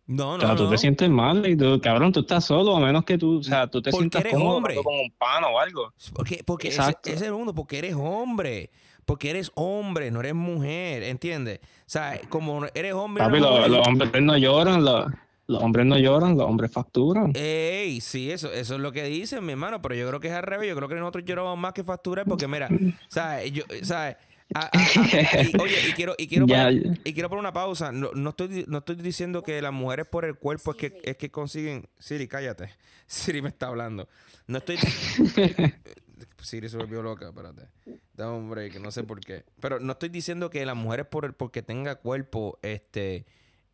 [0.05, 2.79] No, no, O sea, tú te sientes mal y tú, cabrón, tú estás solo, a
[2.79, 4.73] menos que tú, o sea, tú te Porque sientas eres cómodo hombre.
[4.73, 5.93] hablando como un pan o algo.
[6.13, 8.69] Porque, porque ese, es el mundo, porque eres hombre.
[9.05, 11.59] Porque eres hombre, no eres mujer, ¿entiendes?
[11.61, 13.23] O sea, como eres hombre.
[13.23, 15.07] Papi, no los hombres no lloran, los,
[15.47, 17.31] los hombres no lloran, los hombres facturan.
[17.35, 20.33] Ey, sí, eso, eso es lo que dicen, mi hermano, pero yo creo que es
[20.33, 20.69] al revés.
[20.69, 22.69] Yo creo que nosotros lloramos más que facturar, porque mira,
[23.07, 23.51] ¿sabes?
[23.51, 24.15] Yo, ¿sabes?
[24.55, 27.91] A- a- a- y, oye, y quiero, y quiero, poner, y quiero poner una pausa.
[27.91, 31.17] No, no estoy, no estoy diciendo que las mujeres por el cuerpo es que, es
[31.17, 31.87] que consiguen.
[31.99, 32.69] Siri, cállate.
[33.07, 34.07] Siri me está hablando.
[34.47, 34.77] No estoy.
[36.41, 37.67] Siri se volvió loca, espérate.
[38.13, 39.45] Dame un break, no sé por qué.
[39.59, 43.25] Pero no estoy diciendo que las mujeres por el, porque tenga cuerpo, este,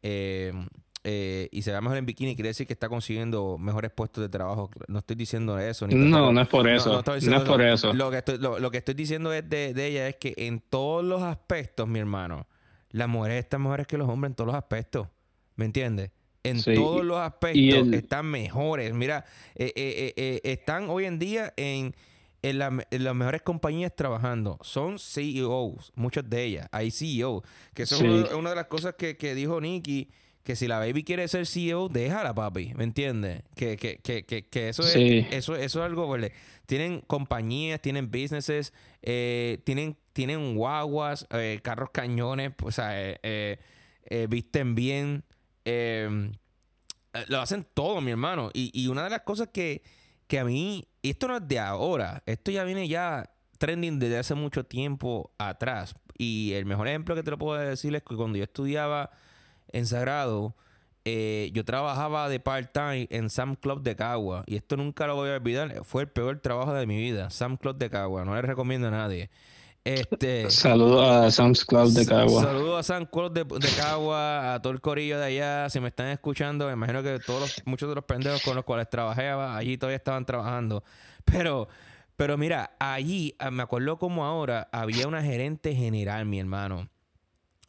[0.04, 0.54] eh,
[1.04, 4.30] eh, y se vea mejor en bikini, quiere decir que está consiguiendo mejores puestos de
[4.30, 4.70] trabajo.
[4.88, 5.88] No estoy diciendo eso.
[5.88, 7.93] Ni No, no es por eso, no es por eso.
[7.93, 10.60] Lo que estoy, lo, lo que estoy diciendo es de, de ella es que en
[10.60, 12.47] todos los aspectos, mi hermano,
[12.91, 15.08] las mujeres están mejores que los hombres en todos los aspectos.
[15.56, 16.12] ¿Me entiendes?
[16.43, 18.93] En Sí, todos los aspectos el- están mejores.
[18.93, 19.26] Mira,
[19.56, 19.72] eh,
[20.16, 21.93] eh, están hoy en día en,
[22.41, 24.58] en, la- en las mejores compañías trabajando.
[24.62, 26.68] Son CEOs, muchas de ellas.
[26.72, 27.43] Hay CEOs.
[27.74, 28.06] Que eso Sí.
[28.06, 30.10] es una, una de las cosas que, que dijo Nicky.
[30.50, 32.74] Que si la baby quiere ser CEO, déjala, papi.
[32.76, 33.43] ¿Me entiendes?
[33.56, 35.20] Que, que, que, que, que eso, Sí.
[35.20, 36.32] es, eso, eso es algo, ¿vale?
[36.66, 38.74] Tienen compañías, tienen businesses,
[39.04, 43.60] eh, tienen, tienen guaguas, eh, carros cañones, pues, o sea, eh,
[44.28, 45.24] visten bien.
[45.66, 46.32] eh,
[47.28, 48.50] lo hacen todo, mi hermano.
[48.52, 49.84] Y, y una de las cosas que,
[50.26, 53.30] que a mí, y esto no es de ahora, esto ya viene ya
[53.60, 55.93] trending desde hace mucho tiempo atrás.
[56.18, 59.12] Y el mejor ejemplo que te lo puedo decir es que cuando yo estudiaba
[59.72, 60.55] en Sagrado,
[61.05, 64.43] eh, yo trabajaba de part-time en Sam Club de Cagua.
[64.45, 65.84] Y esto nunca lo voy a olvidar.
[65.84, 67.30] Fue el peor trabajo de mi vida.
[67.30, 68.26] Sam Club de Cagua.
[68.26, 69.30] No le recomiendo a nadie.
[69.86, 70.51] Este.
[70.51, 72.43] Saludos a Sam's Club de Cagua.
[72.43, 75.70] Saludos a San Cruz de, de Cagua, a todo el corillo de allá.
[75.70, 78.65] Si me están escuchando, me imagino que todos los- muchos de los pendejos con los
[78.65, 80.84] cuales trabajé allí todavía estaban trabajando.
[81.24, 81.70] Pero,
[82.17, 86.89] pero mira, allí, ah, me acuerdo como ahora, había una gerente general, mi hermano.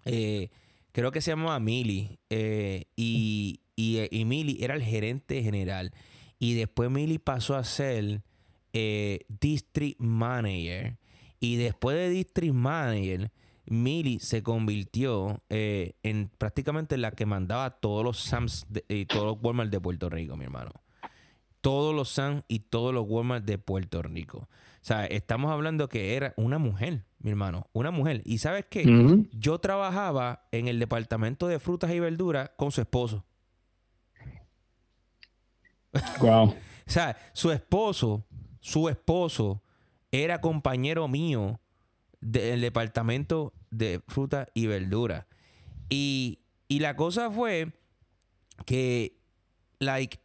[0.05, 0.51] Eh,
[0.93, 2.19] creo que se llamaba Mili.
[2.31, 5.93] eh, y, y, eh, era el gerente general.
[6.39, 8.23] Y después Mili pasó a ser
[8.73, 10.99] eh, District Manager.
[11.39, 13.31] Y después de District Manager,
[13.67, 19.71] Mili se convirtió en prácticamente la que mandaba todos los Sams y todos los Walmart
[19.71, 20.73] de Puerto Rico, mi hermano.
[21.61, 24.49] Todos los Sams y todos los Walmart de Puerto Rico.
[24.81, 27.69] O sea, estamos hablando que era una mujer, mi hermano.
[27.73, 28.23] Una mujer.
[28.25, 28.85] ¿Y sabes qué?
[29.33, 33.25] Yo trabajaba en el departamento de frutas y verduras con su esposo.
[36.21, 36.55] Wow.
[36.91, 38.25] O sea, su esposo,
[38.59, 39.63] su esposo
[40.11, 41.61] era compañero mío
[42.21, 45.29] del departamento de fruta y verdura.
[45.89, 47.71] Y, y la cosa fue
[48.67, 49.21] que,
[49.79, 50.19] like,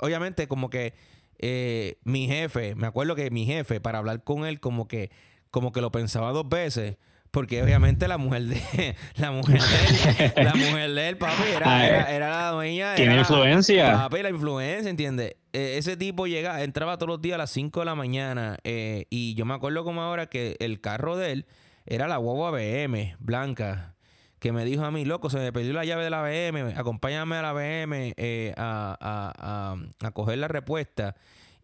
[0.00, 0.94] obviamente como que
[1.38, 5.10] eh, mi jefe, me acuerdo que mi jefe, para hablar con él, como que,
[5.50, 6.96] como que lo pensaba dos veces.
[7.32, 11.86] Porque obviamente la mujer de la mujer de él, la mujer de él, papi, era,
[11.86, 12.94] era, era la dueña.
[12.94, 13.92] Tiene la- influencia.
[13.92, 15.34] Papi, la influencia, ¿entiendes?
[15.52, 19.06] Eh, ese tipo llegaba, entraba todos los días a las 5 de la mañana eh,
[19.10, 21.46] y yo me acuerdo como ahora que el carro de él
[21.84, 23.94] era la guagua BM, blanca,
[24.38, 27.36] que me dijo a mí, loco, se me perdió la llave de la BM, acompáñame
[27.36, 31.16] a la BM eh, a, a- a- a coger la respuesta.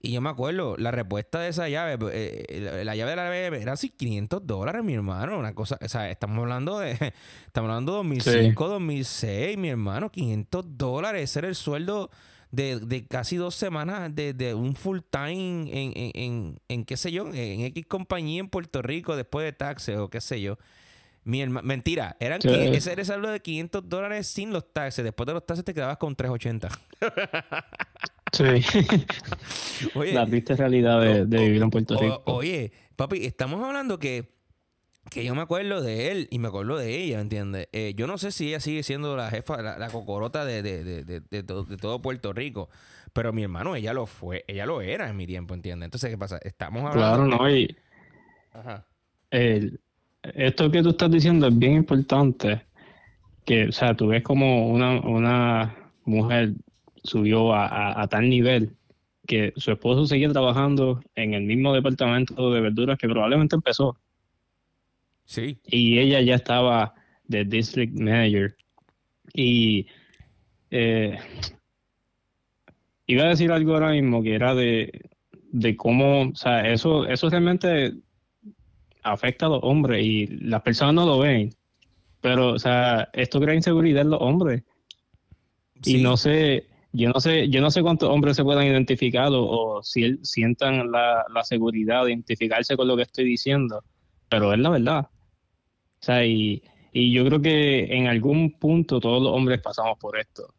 [0.04, 3.30] Y yo me acuerdo, la respuesta de esa llave, eh, la, la llave de la
[3.30, 5.38] BM eran así 500 dólares, mi hermano.
[5.38, 6.90] Una cosa, o sea, estamos hablando de,
[7.46, 11.22] estamos hablando de 2005, 2006, mi hermano, 500 dólares.
[11.30, 12.10] Ese era el sueldo
[12.50, 16.96] de, de casi dos semanas de, de un full time en, en, en, en, qué
[16.96, 20.58] sé yo, en X compañía en Puerto Rico después de taxes o qué sé yo.
[21.24, 22.48] Mi herma- mentira, eran Sí.
[22.50, 25.04] ese era el saldo de 500 dólares sin los taxes.
[25.04, 26.68] Después de los taxes te quedabas con 380.
[28.32, 28.44] Sí.
[29.94, 32.22] Oye, La triste realidad de, de vivir en Puerto o- Rico.
[32.26, 34.30] oye, papi, estamos hablando que,
[35.10, 37.68] que yo me acuerdo de él y me acuerdo de ella, ¿entiendes?
[37.72, 40.82] Eh, yo no sé si ella sigue siendo la jefa, la, la cocorota de, de,
[40.84, 42.70] de, de- de to- de todo Puerto Rico.
[43.12, 45.86] Pero mi hermano, ella lo fue, ella lo era en mi tiempo, ¿entiendes?
[45.88, 46.38] Entonces, ¿qué pasa?
[46.42, 47.26] Estamos hablando.
[47.26, 47.76] Claro, no, y
[48.52, 48.86] Ajá.
[49.30, 49.78] el-
[50.22, 52.62] esto que tú estás diciendo es bien importante.
[53.44, 56.52] Que, o sea, tú ves como una, una mujer
[57.02, 58.76] subió a, a- a tal nivel
[59.26, 63.96] que su esposo seguía trabajando en el mismo departamento de verduras que probablemente empezó.
[65.24, 65.56] Sí.
[65.64, 66.94] y ella ya estaba
[67.26, 68.54] de district manager
[69.32, 69.86] y
[70.70, 71.16] eh,
[73.06, 75.10] iba a decir algo ahora mismo que era de,
[75.52, 77.94] de cómo, o sea, eso, eso realmente
[79.02, 81.50] afecta a los hombres y las personas no lo ven,
[82.20, 84.62] pero, o sea, esto crea inseguridad en los hombres
[85.84, 89.80] Y no sé, yo no sé, yo no sé cuántos hombres se puedan identificar o,
[89.82, 93.82] si él, sientan la, la, seguridad de identificarse con lo que estoy diciendo,
[94.28, 95.08] pero es la verdad.
[96.02, 96.62] O sea, y,
[96.92, 100.54] y yo creo que en algún punto todos los hombres pasamos por esto.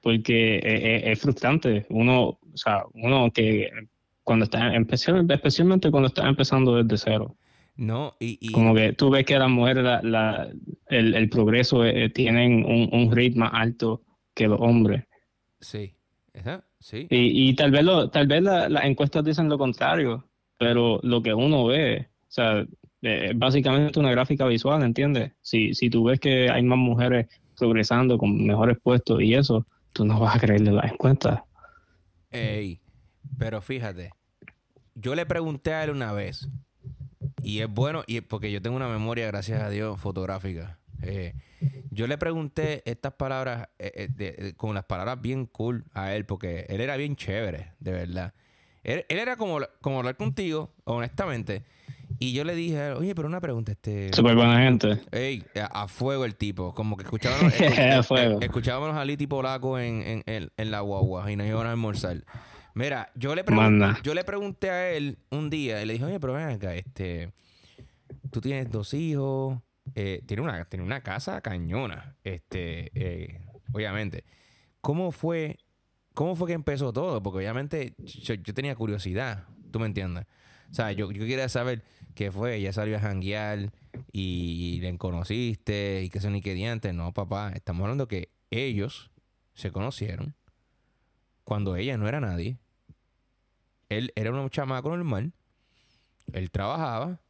[0.00, 0.60] Porque
[1.04, 1.84] es, frustrante.
[1.90, 3.68] Uno, o sea, uno que
[4.22, 7.36] cuando está, especialmente cuando está empezando desde cero.
[7.76, 10.48] No, y, Como que tú ves que las mujeres, la,
[10.88, 14.02] el, el, progreso eh, tienen un, un ritmo más alto
[14.34, 15.04] que los hombres.
[15.60, 15.94] Sí,
[16.78, 17.06] sí.
[17.10, 20.28] Y, y tal vez, lo, tal vez las encuestas dicen lo contrario,
[20.58, 22.66] pero lo que uno ve, o sea,
[23.02, 25.32] es básicamente una gráfica visual, ¿entiendes?
[25.40, 30.04] Si, si tú ves que hay más mujeres progresando con mejores puestos y eso, tú
[30.04, 31.40] no vas a creerle las encuestas.
[32.30, 32.80] Ey,
[33.38, 34.10] pero fíjate,
[34.94, 36.48] yo le pregunté a él una vez,
[37.42, 40.77] y es bueno, y porque yo tengo una memoria, gracias a Dios, fotográfica.
[41.02, 41.34] Eh,
[41.90, 46.66] yo le pregunté estas palabras eh, eh, con las palabras bien cool a él, porque
[46.68, 48.34] él era bien chévere, de verdad.
[48.84, 51.62] Él, era como, como hablar contigo, honestamente.
[52.20, 54.12] Y yo le dije, oye, pero una pregunta, este...
[54.12, 55.00] Súper buena gente.
[55.12, 56.74] Ey, a, fuego el tipo.
[56.74, 57.52] Como que escuchábamos,
[58.40, 62.24] escuchábamos a Liti Polaco en, en, en, la guagua y nos iban a almorzar.
[62.74, 63.44] Mira, yo le,
[64.02, 67.32] yo le pregunté a él un día y le dije, oye, pero ven acá, este...
[68.30, 69.58] Tú tienes dos hijos,
[69.94, 73.40] eh, tiene, una, tiene una casa cañona, este, eh,
[73.72, 74.24] obviamente.
[74.80, 75.58] ¿Cómo fue,
[76.14, 77.22] ¿Cómo fue que empezó todo?
[77.22, 80.26] Porque obviamente yo, tenía curiosidad, ¿tú me entiendes?
[80.70, 81.82] O sea, yo, yo quería saber
[82.14, 83.72] qué fue, ella salió a janguear
[84.12, 86.92] y, le conociste y que son ni que dientes.
[86.94, 89.10] No, papá, estamos hablando que ellos
[89.54, 90.34] se conocieron
[91.44, 92.58] cuando ella no era nadie.
[93.88, 95.32] Él era un chamaco normal.
[96.32, 97.20] Él trabajaba.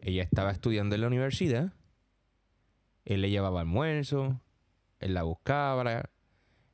[0.00, 1.72] Ella estaba estudiando en la universidad.
[3.04, 4.40] Él le llevaba almuerzo,
[5.00, 6.08] él la buscaba.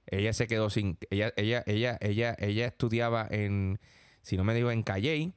[0.06, 0.98] Ella se quedó sin.
[1.10, 3.80] Ella, ella, ella, ella, ella estudiaba en.
[4.22, 5.34] Si no me digo, en Calley.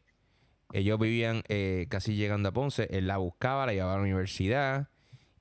[0.73, 2.87] Ellos vivían eh, casi llegando a Ponce.
[2.91, 4.89] Él la buscaba, la llevaba a la universidad.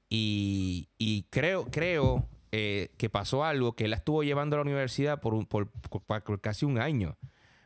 [0.09, 4.63] Y, y creo, creo eh, que pasó algo que él la estuvo llevando a la
[4.63, 5.71] universidad por, un, por,
[6.41, 7.17] casi un año.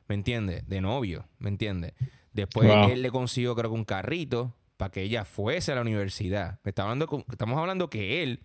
[0.09, 0.69] ¿Me entiendes?
[0.69, 1.95] De novio, ¿me entiendes?
[2.35, 6.59] Después él le consiguió, creo que un carrito para que ella fuese a la universidad.
[6.77, 8.41] hablando, estamos hablando que él,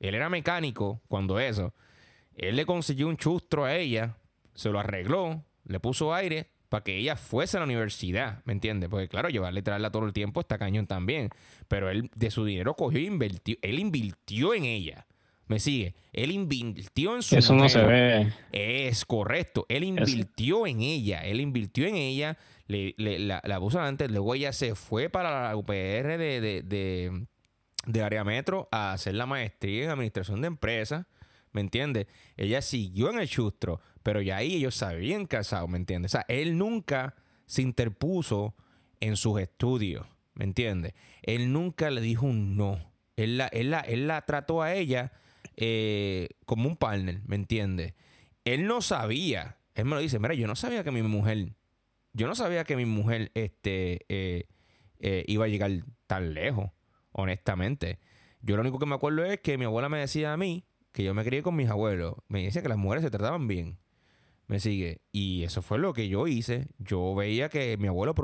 [0.00, 1.74] él era mecánico cuando eso.
[2.34, 4.16] Él le consiguió un chustro a ella,
[4.54, 8.88] se lo arregló, le puso aire para que ella fuese a la universidad, ¿me entiendes?
[8.88, 11.28] Porque claro, llevarle y traerla todo el tiempo está cañón también.
[11.68, 15.06] Pero él de su dinero cogió e invirtió, él invirtió en ella.
[15.48, 15.94] ¿Me sigue?
[16.14, 18.32] Él invirtió en su Eso no se ve.
[18.52, 19.66] Es correcto.
[19.68, 21.20] Él invirtió en ella.
[21.26, 25.72] Él invirtió en ella le, la, la, puso luego ella se fue para la UPR
[26.18, 27.26] de, de,
[27.86, 31.06] de, área metro a hacer la maestría en administración de empresas,
[31.52, 32.06] ¿me entiendes?
[32.36, 36.12] Ella siguió en el chustro, pero ya ahí ellos se habían casado, ¿me entiendes?
[36.12, 37.14] O sea, él nunca
[37.46, 38.54] se interpuso
[39.00, 40.94] en sus estudios, ¿me entiendes?
[41.22, 42.92] Él nunca le dijo un no.
[43.16, 45.12] Él la, él la, él la trató a ella
[45.56, 47.94] eh, como un partner, ¿me entiendes?
[48.44, 51.52] Él no sabía, él me lo dice, mira, yo no sabía que mi mujer
[52.12, 54.46] yo no sabía que mi mujer este, eh,
[55.00, 55.70] eh, iba a llegar
[56.06, 56.70] tan lejos,
[57.12, 57.98] honestamente.
[58.40, 61.04] Yo lo único que me acuerdo es que mi abuela me decía a mí, que
[61.04, 63.78] yo me crié con mis abuelos, me decía que las mujeres se trataban bien.
[64.48, 65.00] Me sigue.
[65.12, 66.68] Y eso fue lo que yo hice.
[66.78, 68.14] Yo veía que mi abuelo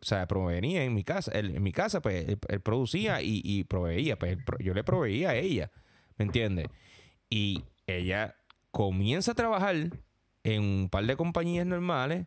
[0.00, 1.32] sea, provenía en mi casa.
[1.38, 4.18] en mi casa, pues, él, producía y, proveía.
[4.18, 5.70] Pues yo le proveía a ella.
[6.16, 6.68] ¿Me entiendes?
[7.28, 8.36] Y ella
[8.70, 9.76] comienza a trabajar
[10.44, 12.26] en un par de compañías normales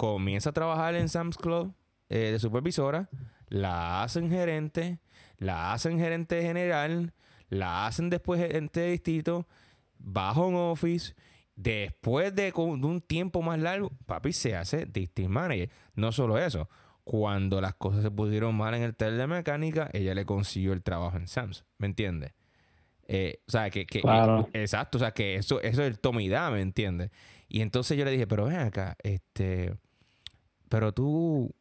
[0.00, 1.74] comienza a trabajar en Sam's Club
[2.08, 3.10] eh, de supervisora,
[3.48, 4.98] la hacen gerente,
[5.36, 7.12] la hacen gerente general,
[7.50, 9.46] la hacen después gerente de distrito,
[9.98, 11.14] bajo en office.
[11.54, 15.68] Después de, un tiempo más largo, papi se hace district manager.
[15.94, 16.70] No solo eso,
[17.04, 20.82] cuando las cosas se pusieron mal en el taller de mecánica, ella le consiguió el
[20.82, 21.66] trabajo en Sam's.
[21.76, 22.32] ¿Me entiendes?
[23.06, 23.98] Eh, o sea, que, que
[24.54, 27.10] exacto, o sea, que eso, eso es el tomidad, ¿me entiendes?
[27.50, 29.74] Y entonces yo le dije, pero ven acá, este,
[30.70, 31.52] pero tú,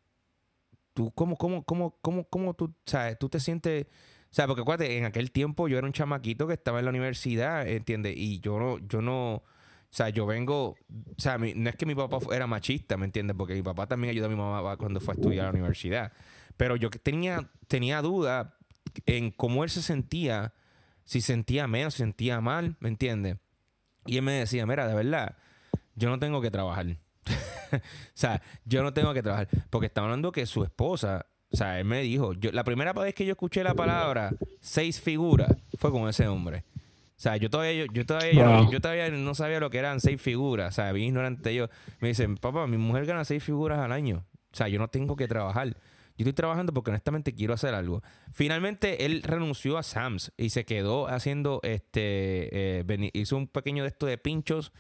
[0.94, 3.88] tú, ¿cómo, cómo, cómo, cómo, cómo tú, sabes, tú te sientes...
[4.32, 6.92] O sea, porque acuérdate, en aquel tiempo yo era un chamaquito que estaba en la
[6.92, 8.14] universidad, ¿entiendes?
[8.16, 9.44] Y yo no, yo no, o
[9.90, 10.78] sea, yo vengo, o
[11.18, 13.36] sea, no es que mi papá era machista, ¿me entiendes?
[13.36, 16.14] Porque mi papá también ayudó a mi mamá cuando fue a estudiar a la universidad.
[16.58, 18.56] Pero yo tenía, tenía duda
[19.08, 20.54] en cómo él se sentía,
[21.06, 23.38] si sentía menos, si sentía mal, ¿me entiendes?
[24.06, 25.38] Y él me decía, mira, de verdad,
[25.96, 26.98] yo no tengo que trabajar.
[27.74, 27.80] o
[28.14, 29.48] sea, yo no tengo que trabajar.
[29.70, 33.14] Porque estaba hablando que su esposa, o sea, él me dijo, yo, la primera vez
[33.14, 36.64] que yo escuché la palabra seis figuras fue con ese hombre.
[37.20, 40.74] O sea, yo todavía, yo, todavía, yo, todavía no sabía lo que eran seis figuras.
[40.74, 41.68] O sea, bien ignorante yo.
[42.00, 44.26] Me dicen, papá, mi mujer gana seis figuras al año.
[44.54, 45.68] O sea, yo no tengo que trabajar.
[45.68, 48.02] Yo estoy trabajando porque honestamente quiero hacer algo.
[48.32, 53.90] Finalmente, él renunció a Sams y se quedó haciendo, este, eh, hizo un pequeño de
[53.90, 54.72] esto de pinchos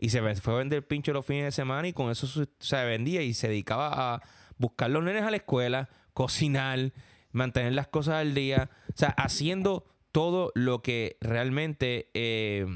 [0.00, 3.20] y se fue a vender pinchos los fines de semana y con eso se vendía
[3.20, 4.22] y se dedicaba a
[4.56, 6.92] buscar los nenes a la escuela, cocinar,
[7.32, 8.70] mantener las cosas al día.
[8.88, 12.66] O sea, haciendo todo lo que realmente eh,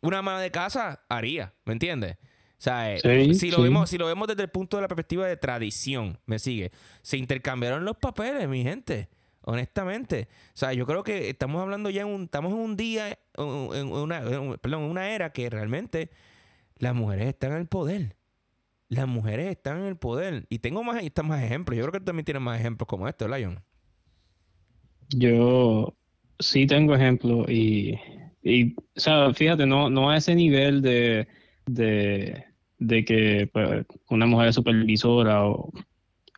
[0.00, 2.16] una ama de casa haría, ¿me entiendes?
[2.58, 5.26] O sea, eh, si, lo vemos, si lo vemos desde el punto de la perspectiva
[5.26, 6.72] de tradición, me sigue.
[7.02, 9.10] Se intercambiaron los papeles, mi gente.
[9.42, 10.28] Honestamente.
[10.54, 13.92] O sea, yo creo que estamos hablando ya en un, estamos en un día, en
[13.92, 14.22] una,
[14.62, 16.08] perdón, en una era que realmente
[16.78, 18.16] las mujeres están en el poder.
[18.88, 20.46] Las mujeres están en el poder.
[20.48, 21.76] Y tengo más, más ejemplos.
[21.76, 23.60] Yo creo que tú también tienes más ejemplos como este, Lion.
[25.10, 25.96] Yo
[26.38, 27.98] sí tengo ejemplos y,
[28.42, 31.26] y, o sea, fíjate, no, no a ese nivel de,
[31.66, 32.44] de,
[32.78, 35.70] de que pues, una mujer es supervisora o,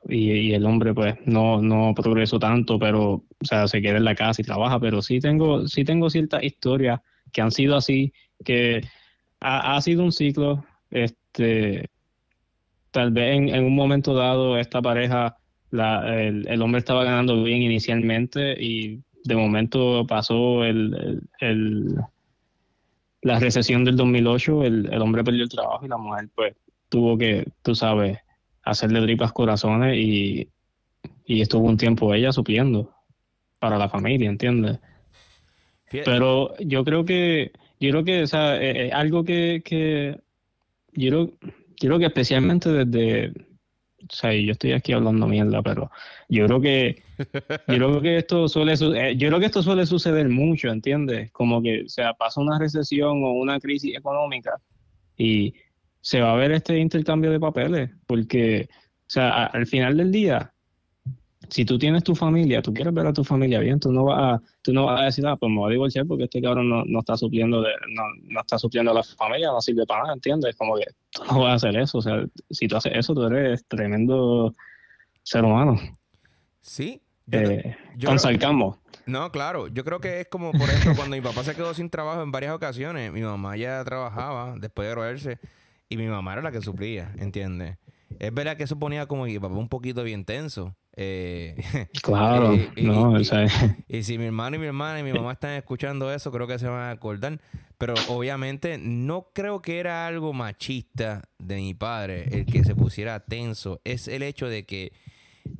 [0.08, 4.14] y, el hombre pues no, no progresó tanto, pero, o sea, se queda en la
[4.14, 7.00] casa y trabaja, pero sí tengo, sí tengo ciertas historias
[7.32, 8.12] que han sido así,
[8.44, 8.82] que
[9.40, 11.88] ha, sido un ciclo, este,
[12.90, 15.36] tal vez en, en un momento dado esta pareja
[15.70, 21.20] la, el, el, hombre estaba ganando bien inicialmente y de momento pasó el,
[23.22, 26.54] la recesión del 2008, el, el hombre perdió el trabajo y la mujer pues
[26.88, 28.18] tuvo que, tú sabes,
[28.62, 30.48] hacerle tripas corazones y,
[31.24, 32.92] y estuvo un tiempo ella supliendo
[33.58, 34.78] para la familia, ¿entiendes?
[35.90, 40.18] Pero yo creo que, yo creo que, o sea, eh, eh, algo que, que
[40.92, 41.26] yo, creo,
[41.80, 45.90] yo creo que especialmente desde, o sea, yo estoy aquí hablando mierda, pero
[46.28, 47.02] yo creo que
[47.68, 51.30] yo creo que esto suele eh, yo creo que esto suele suceder mucho, ¿entiendes?
[51.32, 54.58] Como que o sea, pasa una recesión o una crisis económica
[55.16, 55.54] y
[56.00, 60.52] se va a ver este intercambio de papeles, porque o sea, al final del día
[61.48, 64.18] si tú tienes tu familia, tú quieres ver a tu familia bien, tú no vas
[64.18, 66.68] a, tú no vas a decir, ah, pues me voy a divorciar porque este cabrón
[66.68, 70.02] no, no está supliendo de, no, no, está supliendo a la familia, no sirve para
[70.02, 70.56] nada, ¿entiendes?
[70.56, 73.24] Como que tú no vas a hacer eso, o sea, si tú haces eso, tú
[73.24, 74.54] eres tremendo
[75.22, 75.78] ser humano.
[76.60, 77.00] Sí.
[77.26, 77.76] Yo, eh,
[79.06, 79.66] No, claro.
[79.68, 82.30] Yo creo que es como, por ejemplo, cuando mi papá se quedó sin trabajo en
[82.30, 85.38] varias ocasiones, mi mamá ya trabajaba después de graduarse
[85.88, 87.78] y mi mamá era la que suplía, ¿entiendes?
[88.18, 90.76] Es verdad que eso ponía como mi papá un poquito bien tenso.
[90.96, 91.56] Eh,
[92.02, 93.20] claro, no,
[93.88, 96.58] y, si mi hermano y mi hermana y mi mamá están escuchando eso, creo que
[96.58, 97.40] se van a acordar.
[97.78, 103.20] Pero obviamente no creo que era algo machista de mi padre el que se pusiera
[103.20, 103.82] tenso.
[103.84, 104.92] Es el hecho de que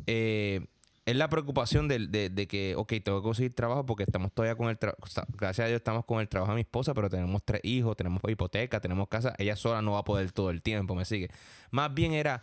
[0.07, 0.67] eh,
[1.07, 4.69] es la preocupación de, de, que, ok, tengo que conseguir trabajo porque estamos todavía con
[4.69, 5.07] el trabajo.
[5.39, 8.21] Gracias a Dios estamos con el trabajo de mi esposa, pero tenemos tres hijos, tenemos
[8.29, 9.33] hipoteca, tenemos casa.
[9.39, 11.31] Ella sola no va a poder todo el tiempo, me sigue.
[11.71, 12.43] Más bien era,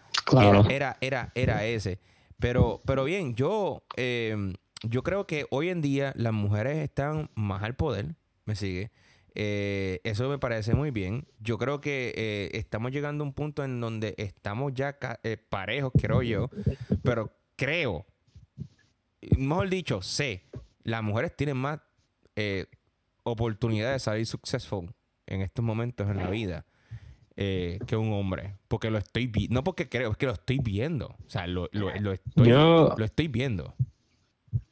[0.69, 1.99] era, era, era, ese.
[2.39, 4.53] Pero, pero bien, yo, em,
[4.83, 8.91] yo creo que hoy en día las mujeres están más al poder, me sigue.
[9.35, 11.27] Eh, eso me parece muy bien.
[11.39, 15.91] Yo creo que eh, estamos llegando a un punto en donde estamos ya eh, parejos,
[15.99, 16.49] creo yo.
[17.03, 18.05] Pero creo
[19.37, 20.43] mejor dicho, sé,
[20.83, 21.79] las mujeres tienen más
[22.35, 22.65] eh,
[23.23, 24.93] oportunidades de salir successful
[25.27, 26.65] en estos momentos en la vida
[27.35, 28.55] eh, que un hombre.
[28.67, 29.53] Porque lo estoy viendo.
[29.53, 31.07] No porque creo, es que lo estoy viendo.
[31.07, 33.73] O sea, lo, lo, estoy, lo estoy viendo.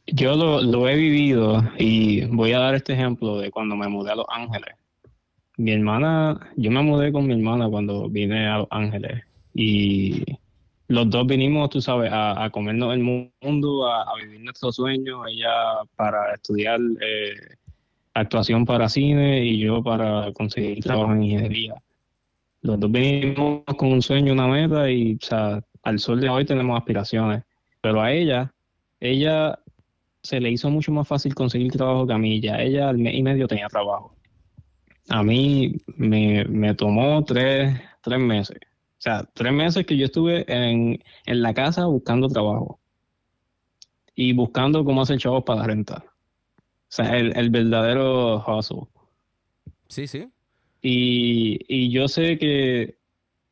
[0.07, 4.11] Yo lo, lo, he vivido y voy a dar este ejemplo de cuando me mudé
[4.11, 4.75] a Los Ángeles.
[5.57, 9.23] Mi hermana, yo me mudé con mi hermana cuando vine a Los Ángeles
[9.53, 10.23] y
[10.91, 15.49] los dos vinimos, tú sabes, a, comernos el mundo, a, vivir nuestros sueños, ella
[15.95, 17.33] para estudiar eh,
[18.13, 21.75] actuación para cine y yo para conseguir trabajo en ingeniería.
[22.61, 26.43] Los dos vinimos con un sueño, una meta y, o sea, al sol de hoy
[26.43, 27.43] tenemos aspiraciones.
[27.79, 28.53] Pero a ella,
[28.99, 29.57] ella
[30.21, 32.41] se le hizo mucho más fácil conseguir trabajo que a mí.
[32.41, 34.13] Ya ella al mes y medio tenía trabajo.
[35.07, 38.59] A mí me, me tomó tres, tres meses
[39.01, 42.79] o sea, tres meses que yo estuve en, la casa buscando trabajo
[44.13, 46.03] y buscando cómo hacer chavos para la renta.
[46.05, 48.83] O sea, el, verdadero hustle.
[49.87, 50.29] Sí, sí.
[50.83, 52.99] Y, yo sé que,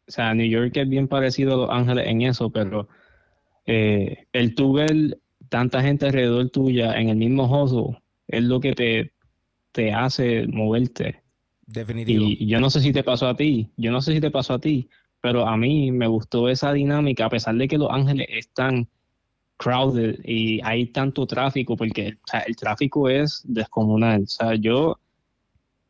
[0.08, 2.88] o sea, New York es bien parecido a Los Ángeles en eso, pero
[3.66, 5.18] eh, el tú ver
[5.50, 9.14] tanta gente alrededor tuya en el mismo hustle es lo que te,
[9.72, 11.24] te hace moverte.
[11.66, 12.26] Definitivo.
[12.28, 14.54] Y yo no sé si te pasó a ti, yo no sé si te pasó
[14.54, 14.88] a ti,
[15.22, 18.88] pero a mí me gustó esa dinámica, a pesar de que Los Ángeles están
[19.58, 22.18] crowded y hay tanto tráfico, porque
[22.48, 24.24] el tráfico es descomunal.
[24.24, 24.98] O sea, yo,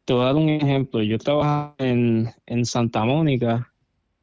[0.05, 1.03] te voy a dar un ejemplo.
[1.03, 3.71] Yo trabajaba en, en Santa Mónica,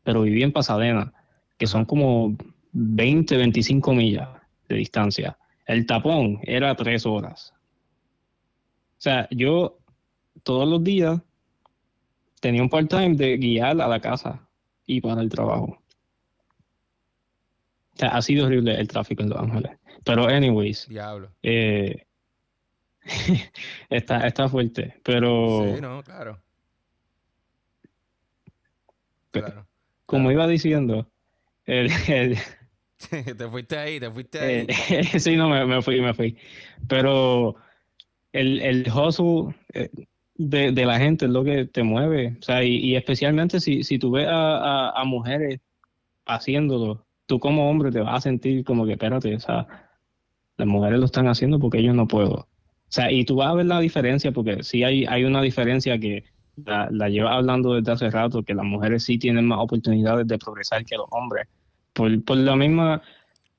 [0.02, 1.12] pero viví en Pasadena,
[1.56, 2.36] que son como
[2.72, 4.28] 20, 25 millas
[4.68, 5.38] de distancia.
[5.64, 7.54] El tapón era tres horas.
[8.98, 9.78] O sea, yo
[10.42, 11.20] todos los días
[12.40, 14.45] tenía un part-time de guiar a la casa
[14.86, 15.78] y para el trabajo.
[17.94, 19.72] O sea, ha sido horrible el tráfico en Los Ángeles.
[20.04, 20.86] Pero, anyways.
[20.88, 21.30] Diablo.
[21.42, 22.06] Eh,
[23.90, 25.74] está, está fuerte, pero...
[25.74, 26.40] Sí, no, claro.
[29.30, 29.66] Claro.
[30.06, 31.10] Como iba diciendo,
[31.64, 31.90] el,
[33.10, 34.66] te fuiste ahí, te fuiste ahí.
[34.68, 36.36] Eh, sí, no, me, fui, me fui.
[36.88, 37.56] Pero
[38.32, 39.90] el, el hustle eh,
[40.38, 42.36] de, de, la gente es lo que te mueve.
[42.40, 45.60] O sea, y, especialmente si, si tú ves a, a, mujeres
[46.26, 49.66] haciéndolo, tú como hombre te vas a sentir como que, espérate, o sea,
[50.56, 52.34] las mujeres lo están haciendo porque ellos no puedo.
[52.34, 52.48] O
[52.88, 56.24] sea, y tú vas a ver la diferencia, porque sí hay, hay una diferencia que
[56.64, 60.38] la, la lleva hablando desde hace rato, que las mujeres sí tienen más oportunidades de
[60.38, 61.48] progresar que los hombres
[61.96, 63.02] por, por la misma,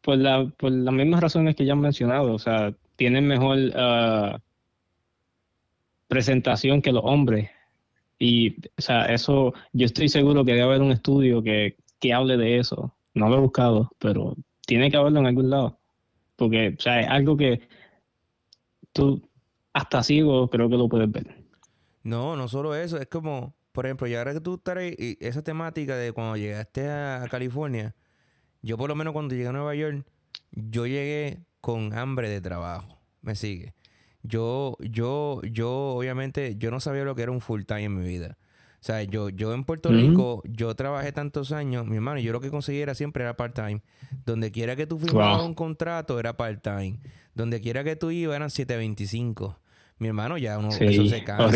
[0.02, 4.40] por, la, por las mismas razones que ya han mencionado, o sea, tienen mejor ah,
[6.08, 7.50] presentación que los hombres.
[8.20, 12.38] Y, o sea, eso, yo estoy seguro que debe haber un estudio que, que hable
[12.38, 12.96] de eso.
[13.14, 14.36] No lo he buscado, pero
[14.66, 15.80] tiene que haberlo en algún lado.
[16.36, 17.68] Porque, o sea, es algo que
[18.94, 19.28] tú,
[19.74, 21.44] hasta ciego, creo que lo puedes ver.
[22.04, 25.44] No, no solo eso, es como, por ejemplo, y ahora que tú estás ahí, esa
[25.44, 27.96] temática de cuando llegaste a California,
[28.62, 30.06] yo por lo menos cuando llegué a Nueva York,
[30.52, 33.00] yo llegué con hambre de trabajo.
[33.22, 33.74] ¿Me sigue?
[34.28, 38.08] Yo, yo, yo, obviamente, yo no sabía lo que era un full time en mi
[38.08, 38.38] vida.
[38.80, 42.40] O sea, yo, yo en Puerto Rico, yo trabajé tantos años, mi hermano, yo lo
[42.40, 43.82] que conseguí era siempre era part-time.
[44.26, 47.00] Donde quiera que tú firmabas un contrato era part-time.
[47.34, 49.60] Donde quiera que tú ibas eran 725.
[50.00, 51.50] Mi hermano, ya uno, eso se cansa.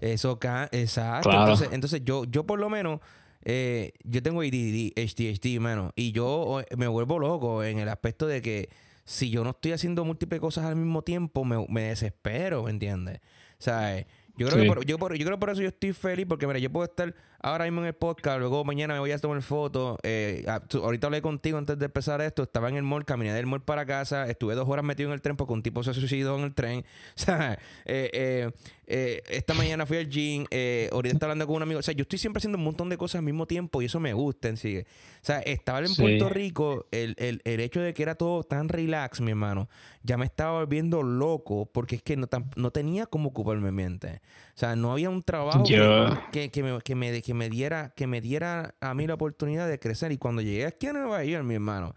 [0.00, 1.30] Eso cansa, exacto.
[1.30, 3.00] Entonces, entonces yo, yo por lo menos,
[3.44, 8.42] eh, yo tengo ADD, HDHD, mano, y yo me vuelvo loco en el aspecto de
[8.42, 8.68] que
[9.10, 13.18] si yo no estoy haciendo múltiples cosas al mismo tiempo, me, me desespero, ¿me entiendes?
[13.58, 14.06] O sea,
[14.36, 16.70] yo creo, que por, yo, yo creo por eso yo estoy feliz, porque mira, yo
[16.70, 19.98] puedo estar ahora mismo en el podcast, luego mañana me voy a tomar fotos.
[20.04, 23.62] Eh, ahorita hablé contigo antes de empezar esto, estaba en el mall, caminé del mall
[23.62, 26.44] para casa, estuve dos horas metido en el tren porque un tipo se suicidó en
[26.44, 26.84] el tren.
[27.16, 28.50] O sea, eh, eh,
[28.92, 30.44] eh, esta mañana fui al gym,
[30.92, 31.78] ahorita estaba hablando con un amigo.
[31.78, 34.00] O sea, yo estoy siempre haciendo un montón de cosas al mismo tiempo y eso
[34.00, 34.78] me gusta en sí.
[34.78, 34.84] O
[35.22, 39.20] sea, estaba en Puerto Rico, el, el, el, hecho de que era todo tan relax,
[39.20, 39.68] mi hermano,
[40.02, 44.20] ya me estaba volviendo loco porque es que no, no tenía cómo ocuparme mi mente.
[44.54, 48.06] O sea, no había un trabajo que, que, me, que, me, que me diera, que
[48.06, 50.12] me diera a mí la oportunidad de crecer.
[50.12, 51.94] Y cuando llegué aquí a Nueva York, mi hermano,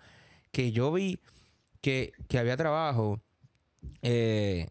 [0.51, 1.19] que yo vi
[1.81, 3.21] que, había trabajo
[4.01, 4.67] eh,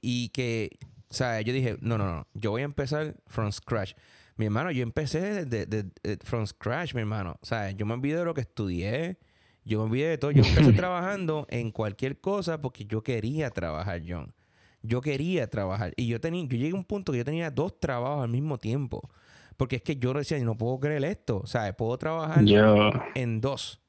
[0.00, 0.78] y que,
[1.10, 3.94] o sea, yo dije, no, no, no, yo voy a empezar from scratch.
[4.36, 7.38] Mi hermano, yo empecé de, de, from scratch, mi hermano.
[7.42, 9.18] O sea, yo me olvidé de lo que estudié.
[9.64, 10.30] Yo me olvidé de todo.
[10.30, 14.32] Yo empecé trabajando en cualquier cosa porque yo quería trabajar, John.
[14.82, 15.92] Yo quería trabajar.
[15.96, 18.58] Y yo tenía, yo llegué a un punto que yo tenía dos trabajos al mismo
[18.58, 19.10] tiempo.
[19.56, 21.38] Porque es que yo decía, no puedo creer esto.
[21.38, 22.44] O sea, puedo trabajar
[23.16, 23.80] en dos.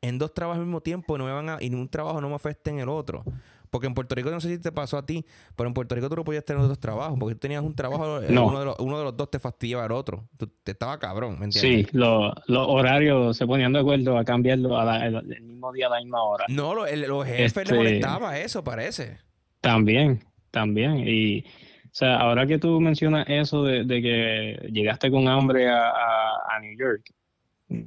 [0.00, 2.28] En dos trabajos al mismo tiempo y, no me van a, y un trabajo no
[2.28, 3.24] me afecte en el otro.
[3.70, 5.24] Porque en Puerto Rico no sé si te pasó a ti,
[5.56, 7.18] pero en Puerto Rico tú no podías tener dos trabajos.
[7.18, 9.84] Porque tú tenías un trabajo, eh, uno, de los, uno de los dos te fastidiaba
[9.84, 10.28] al otro.
[10.36, 11.86] Tú, te estaba cabrón, ¿me entiendes?
[11.86, 15.98] Sí, los horarios se ponían de acuerdo a cambiarlo a el, mismo día a la
[15.98, 16.44] misma hora.
[16.48, 19.18] No, los jefes este molestaba eso, parece.
[19.60, 21.04] También, también.
[21.06, 21.44] Y
[21.88, 27.02] o sea, ahora que tú mencionas eso de, que llegaste con hambre a, New York,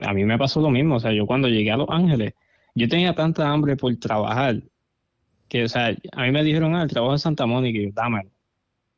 [0.02, 0.96] a mí me pasó lo mismo.
[0.96, 2.34] O sea, yo cuando llegué a Los Ángeles,
[2.76, 4.56] yo tenía tanta hambre por trabajar
[5.52, 7.92] que, o sea, a mí me dijeron, ah, el trabajo en Santa Mónica, y yo,
[7.94, 8.32] dame.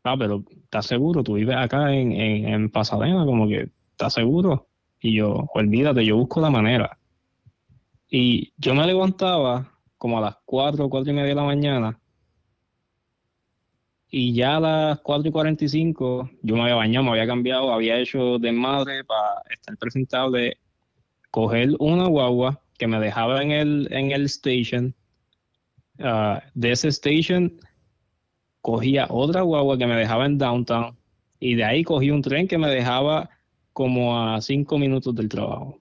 [0.03, 1.23] Ah, pero ¿estás seguro?
[1.23, 4.67] Tú vives acá en, en, Pasadena, como que, ¿estás seguro?
[5.01, 6.99] Y yo, olvídate, yo busco la manera.
[8.07, 11.99] Y yo me levantaba como a las 4 o 4 y media de la mañana
[14.11, 17.97] y ya a las 4 y 45 yo me había bañado, me había cambiado, había
[17.97, 20.59] hecho de madre para estar presentable,
[21.31, 24.93] coger una guagua que me dejaba en el, en el station.
[26.03, 27.53] Ah, de ese station
[28.61, 30.97] cogía otra guagua que me dejaba en downtown
[31.39, 33.29] y de ahí cogí un tren que me dejaba
[33.71, 35.79] como a cinco minutos del trabajo.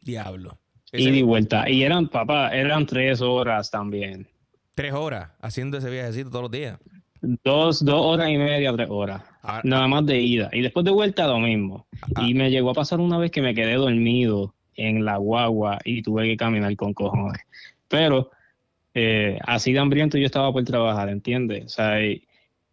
[0.00, 0.58] Diablo.
[0.92, 1.68] Y de vuelta.
[1.70, 4.28] Y eran, papá, eran tres horas también.
[4.74, 6.78] Tres horas haciendo ese viajecito todos los días.
[7.20, 9.22] Dos, dos horas y media, tres horas.
[9.42, 10.50] Ah, nada más de ida.
[10.52, 11.86] Y después de vuelta lo mismo.
[12.14, 12.26] Ah.
[12.26, 16.02] Y me llegó a pasar una vez que me quedé dormido en la guagua y
[16.02, 17.42] tuve que caminar con cojones.
[17.88, 18.30] Pero
[18.94, 21.64] eh, así de hambriento yo estaba por trabajar, ¿entiendes?
[21.64, 22.00] O sea,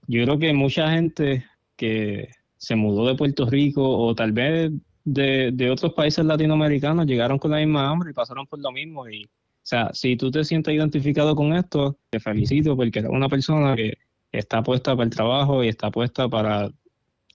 [0.07, 1.45] yo creo que mucha gente
[1.75, 4.71] que se mudó de Puerto Rico o tal vez
[5.05, 9.07] de, de otros países latinoamericanos llegaron con la misma hambre y pasaron por lo mismo.
[9.09, 9.29] Y, o
[9.61, 13.97] sea, si tú te sientes identificado con esto, te felicito porque eres una persona que
[14.31, 16.71] está puesta para el trabajo y está puesta para o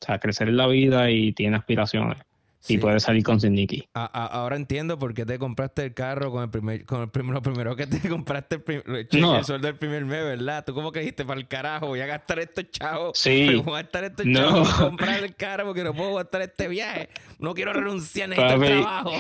[0.01, 2.18] sea, crecer en la vida y tiene aspiraciones.
[2.67, 3.89] Y puede salir con Sindiki.
[3.93, 7.77] ahora entiendo por qué te compraste el carro con el primer, con el primero, primero
[7.77, 10.65] que te compraste el, primer, el sueldo del primer mes, ¿verdad?
[10.65, 13.19] Tú como que dijiste, para el carajo, voy a gastar estos chavos.
[13.19, 13.55] Sí.
[13.65, 14.41] Voy a gastar estos no.
[14.41, 17.09] chavos comprar el carro porque no puedo gastar este viaje.
[17.39, 19.12] No quiero renunciar, a este trabajo.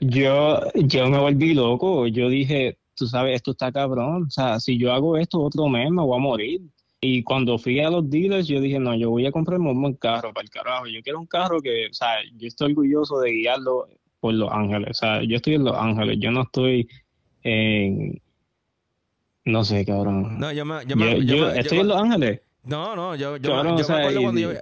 [0.00, 2.06] Yo, yo me volví loco.
[2.06, 4.24] Yo dije, tú sabes, esto está cabrón.
[4.26, 6.60] O sea, si yo hago esto otro mes, me voy a morir.
[7.00, 9.94] Y cuando fui a los dealers, yo dije, no, yo voy a comprarme un buen
[9.94, 10.86] carro para el carajo.
[10.86, 13.86] Yo quiero un carro que, o sea, yo estoy orgulloso de guiarlo
[14.20, 14.90] por Los Ángeles.
[14.90, 16.88] O sea, yo estoy en Los Ángeles, yo no estoy
[17.42, 18.20] en...
[19.44, 20.40] No sé, cabrón.
[20.40, 20.84] No, yo me...
[20.86, 22.40] Yo, yo, estoy en Los Ángeles.
[22.64, 24.52] No, no, yo, yo, yo, me acuerdo cuando yo.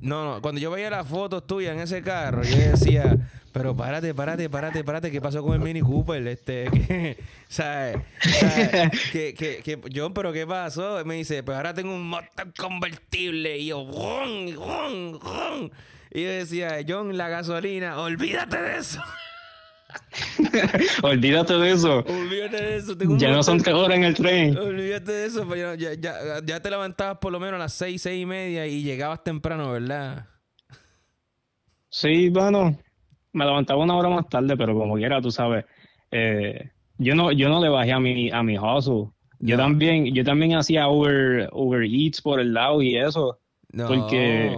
[0.00, 3.18] No, no, cuando yo veía las fotos tuyas en ese carro, yo decía,
[3.58, 6.24] pero párate, párate, párate, párate, ¿qué pasó con el Mini Cooper?
[6.28, 7.96] Este, que, ¿sabes?
[9.10, 11.04] que, que, que, John, pero ¿qué pasó?
[11.04, 13.58] Me dice, pues ahora tengo un motor convertible.
[13.58, 15.72] Y yo, ¡ron, ron, ron!
[16.12, 19.02] Y yo decía, John, la gasolina, olvídate de eso.
[21.02, 22.04] Olvídate de eso.
[22.06, 22.94] Olvídate de eso.
[23.16, 24.56] ya no son tres horas en el tren.
[24.56, 25.46] Olvídate de eso.
[25.48, 28.66] Pues ya, ya, ya, te levantabas por lo menos a las seis, seis y media
[28.66, 30.26] y llegabas temprano, ¿verdad?
[31.88, 32.78] Sí, bueno,
[33.32, 35.64] me levantaba una hora más tarde, pero como quiera, tú sabes,
[36.10, 39.10] eh, yo no, yo no le bajé a mi, a mi hustle.
[39.40, 43.38] Yo también, yo también hacía Uber, Uber Eats por el lado y eso.
[43.70, 44.56] No, porque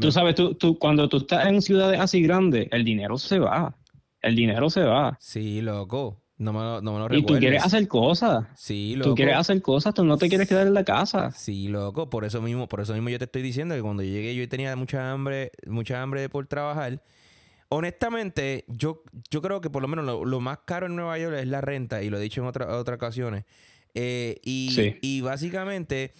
[0.00, 3.76] tú sabes, tú, tú, cuando tú estás en ciudades así grandes, el dinero se va
[4.22, 5.16] el dinero se va.
[5.20, 6.20] Sí, loco.
[6.38, 8.46] No me lo, no me lo Y tú quieres hacer cosas.
[8.56, 9.10] Sí, loco.
[9.10, 11.30] Tú quieres hacer cosas, tú no te quieres quedar en la casa.
[11.32, 12.08] Sí, loco.
[12.08, 14.48] Por eso mismo, por eso mismo yo te estoy diciendo que cuando yo llegué yo
[14.48, 17.02] tenía mucha hambre, mucha hambre por trabajar.
[17.74, 21.48] Honestamente, yo, yo creo que por lo menos lo, más caro en Nueva York es
[21.48, 23.46] la renta, y lo he dicho en otra, otras ocasiones.
[23.94, 26.12] Eh, y, y básicamente,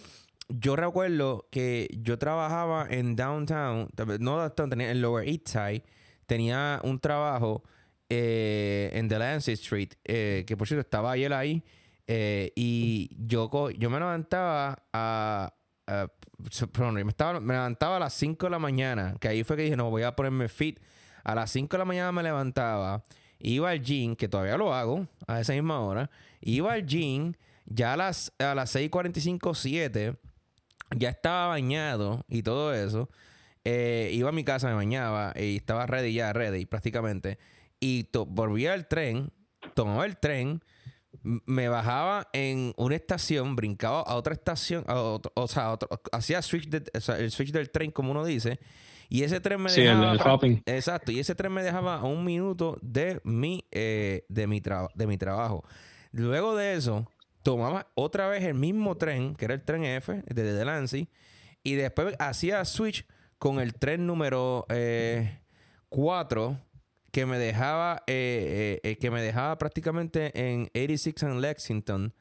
[0.48, 5.84] yo recuerdo que yo trabajaba en downtown, no downtown, tenía en Lower East Side,
[6.24, 7.62] tenía un trabajo
[8.08, 11.62] eh, en Delancey Street, eh, que por cierto estaba ayer ahí,
[12.06, 15.52] eh, y yo, yo me levantaba a...
[15.86, 19.76] me, estaba, me levantaba a las 5 de la mañana, que ahí fue que dije,
[19.76, 20.80] no, voy a ponerme fit.
[21.24, 23.02] A las 5 de la mañana me levantaba,
[23.38, 26.10] iba al gym, que todavía lo hago a esa misma hora,
[26.40, 27.34] iba al gym,
[27.66, 30.16] ya a las, a las 6.45, 7,
[30.96, 33.08] ya estaba bañado y todo eso.
[33.64, 37.38] iba a mi casa, me bañaba y estaba ready ya, ready prácticamente
[37.82, 39.32] y volvía al tren,
[39.74, 40.62] tomaba el tren,
[41.22, 45.76] me bajaba en una estación, brincaba a otra estación, o sea,
[46.12, 48.60] hacía switch el switch del tren, como uno dice,
[49.12, 50.40] y ese tren me dejaba.
[50.64, 54.62] Exacto, y ese tren me dejaba a un minuto de mi, eh, de, mi
[54.94, 55.64] de mi trabajo.
[56.12, 57.06] Luego de eso,
[57.42, 61.10] tomaba otra vez el mismo tren, que era el tren F, desde Delancey,
[61.62, 63.06] y después hacía switch
[63.36, 64.64] con el tren número
[65.90, 66.50] 4.
[66.50, 66.56] Eh,
[67.10, 72.14] que me dejaba, eh, que me dejaba prácticamente en 86 and Lexington.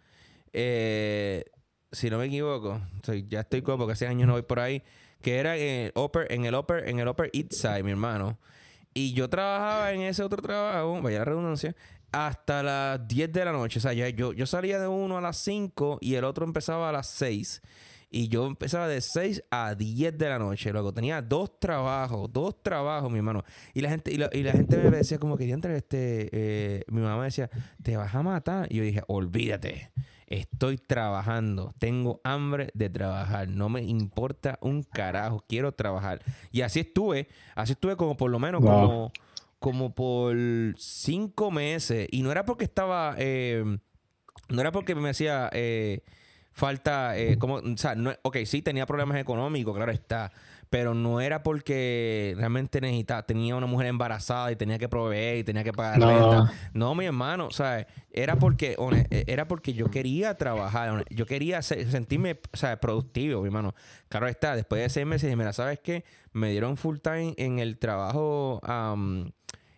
[0.51, 2.81] si no me equivoco,
[3.29, 4.83] ya estoy como porque hace años no voy por ahí.
[5.21, 8.37] Que era en el Upper, en el Upper, en el Upper East Side, mi hermano.
[8.93, 11.75] Y yo trabajaba en ese otro trabajo, vaya la redundancia,
[12.11, 13.79] hasta las 10 de la noche.
[13.79, 16.91] O sea, yo, yo salía de uno a las 5 y el otro empezaba a
[16.91, 17.61] las 6.
[18.13, 20.73] Y yo empezaba de 6 a 10 de la noche.
[20.73, 23.45] Luego tenía dos trabajos, dos trabajos, mi hermano.
[23.73, 27.23] Y la gente, y la, gente me decía como que entre este, eh, mi mamá
[27.23, 27.49] decía,
[27.81, 28.67] te vas a matar.
[28.69, 29.91] Y yo dije, olvídate,
[30.31, 36.21] estoy trabajando, tengo hambre de trabajar, no me importa un carajo, quiero trabajar.
[36.51, 39.11] Y así estuve, así estuve como por lo menos como,
[39.59, 40.35] como por
[40.77, 42.07] cinco meses.
[42.11, 43.63] Y no era porque estaba, eh,
[44.49, 45.49] no era porque me hacía...
[45.53, 46.03] Eh,
[46.53, 50.31] falta, eh, como, o sea, no, ok, sí tenía problemas económicos, claro está,
[50.71, 55.43] pero no era porque realmente necesitaba, tenía una mujer embarazada y tenía que proveer y
[55.43, 56.07] tenía que pagar no.
[56.07, 56.53] renta.
[56.73, 58.77] No, mi hermano, o sea, era porque,
[59.09, 63.75] eh, era porque yo quería trabajar, yo quería sentirme, o sea, productivo, mi hermano.
[64.07, 66.05] Claro está, después de seis meses, mira, ¿sabes qué?
[66.31, 68.61] Me dieron full time en el trabajo,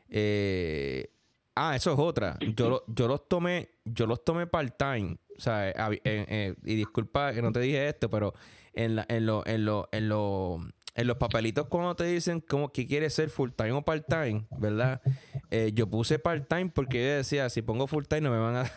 [0.09, 1.09] eh,
[1.55, 2.37] ah, eso es otra.
[2.55, 7.41] Yo, yo los tomé, yo los tomé part-time o sea, eh, eh, y disculpa que
[7.41, 8.33] no te dije esto, pero
[8.73, 10.59] en, la, en, lo, en, lo, en, lo,
[10.95, 14.45] en los papelitos cuando te dicen como que quieres ser full time o part time,
[14.57, 15.01] ¿verdad?
[15.49, 18.55] Eh, yo puse part time porque yo decía, si pongo full time no me van
[18.57, 18.71] a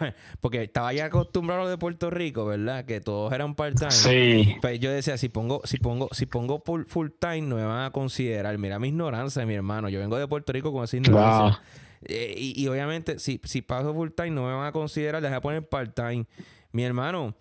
[0.40, 2.84] porque estaba ya acostumbrado a lo de Puerto Rico, ¿verdad?
[2.84, 3.90] Que todos eran part-time.
[3.90, 4.56] Sí.
[4.60, 7.90] Pues yo decía, si pongo, si pongo, si pongo full, time, no me van a
[7.90, 8.56] considerar.
[8.58, 9.88] Mira mi ignorancia, mi hermano.
[9.88, 11.62] Yo vengo de Puerto Rico con esa ignorancia.
[12.06, 15.36] Eh, y, obviamente, si, si paso full time, no me van a considerar, les voy
[15.36, 16.26] a poner part-time.
[16.72, 17.34] Mi hermano.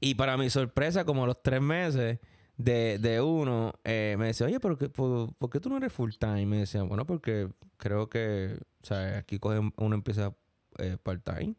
[0.00, 2.18] Y para mi sorpresa, como los tres meses
[2.60, 6.12] de, de uno, eh, me decía, oye, ¿por qué, por, qué, tú no eres full
[6.18, 6.46] time?
[6.46, 10.34] Me decía, bueno, porque creo que, o sea, aquí coge, uno empieza
[10.78, 11.54] eh, part time.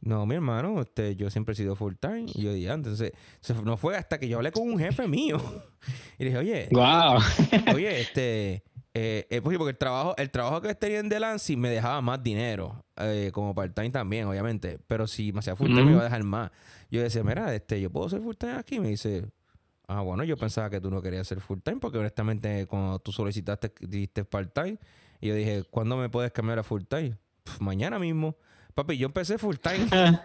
[0.00, 2.24] No, mi hermano, este, yo siempre he sido full time.
[2.34, 3.12] Y yo dije, entonces,
[3.64, 5.38] no fue hasta que yo hablé con un jefe mío.
[6.18, 7.18] y dije, oye, wow.
[7.74, 12.00] oye, este, eh, eh porque el trabajo, el trabajo que tenía en Delancey me dejaba
[12.00, 14.78] más dinero, eh, como part-time también, obviamente.
[14.86, 16.50] Pero si me hacía full-time me iba a dejar más.
[16.90, 18.80] Yo decía, mira, este, yo puedo ser full-time aquí.
[18.80, 19.26] me dice,
[19.90, 23.72] ah, bueno, yo pensaba que tú no querías ser full-time, porque honestamente, cuando tú solicitaste,
[23.80, 24.78] dijiste part-time.
[25.20, 27.16] Y yo dije, ¿cuándo me puedes cambiar a full-time?
[27.58, 28.36] Mañana mismo.
[28.74, 29.88] Papi, yo empecé full time.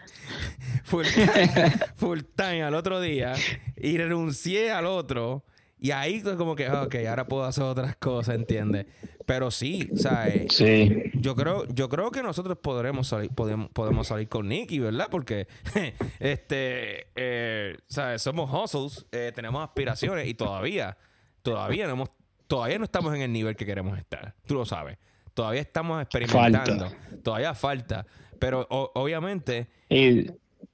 [0.84, 1.72] full time.
[1.96, 3.34] Full time al otro día.
[3.76, 5.44] Y renuncié al otro.
[5.78, 8.86] Y ahí como que, ok, ahora puedo hacer otras cosas, ¿entiendes?
[9.26, 10.54] Pero sí, ¿sabes?
[10.54, 11.12] Sí.
[11.16, 15.08] Yo creo, yo creo que nosotros podremos salir, podemos, podemos salir con Nicky, ¿verdad?
[15.12, 15.48] Porque,
[16.20, 18.22] este, eh, ¿sabes?
[18.22, 20.98] Somos hustles, eh, tenemos aspiraciones y todavía,
[21.42, 22.10] todavía no hemos,
[22.48, 24.34] todavía no estamos en el nivel que queremos estar.
[24.46, 24.98] Tú lo sabes.
[25.34, 26.90] Todavía estamos experimentando.
[27.22, 28.06] Todavía falta.
[28.40, 29.68] Pero obviamente.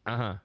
[0.05, 0.43] ajá.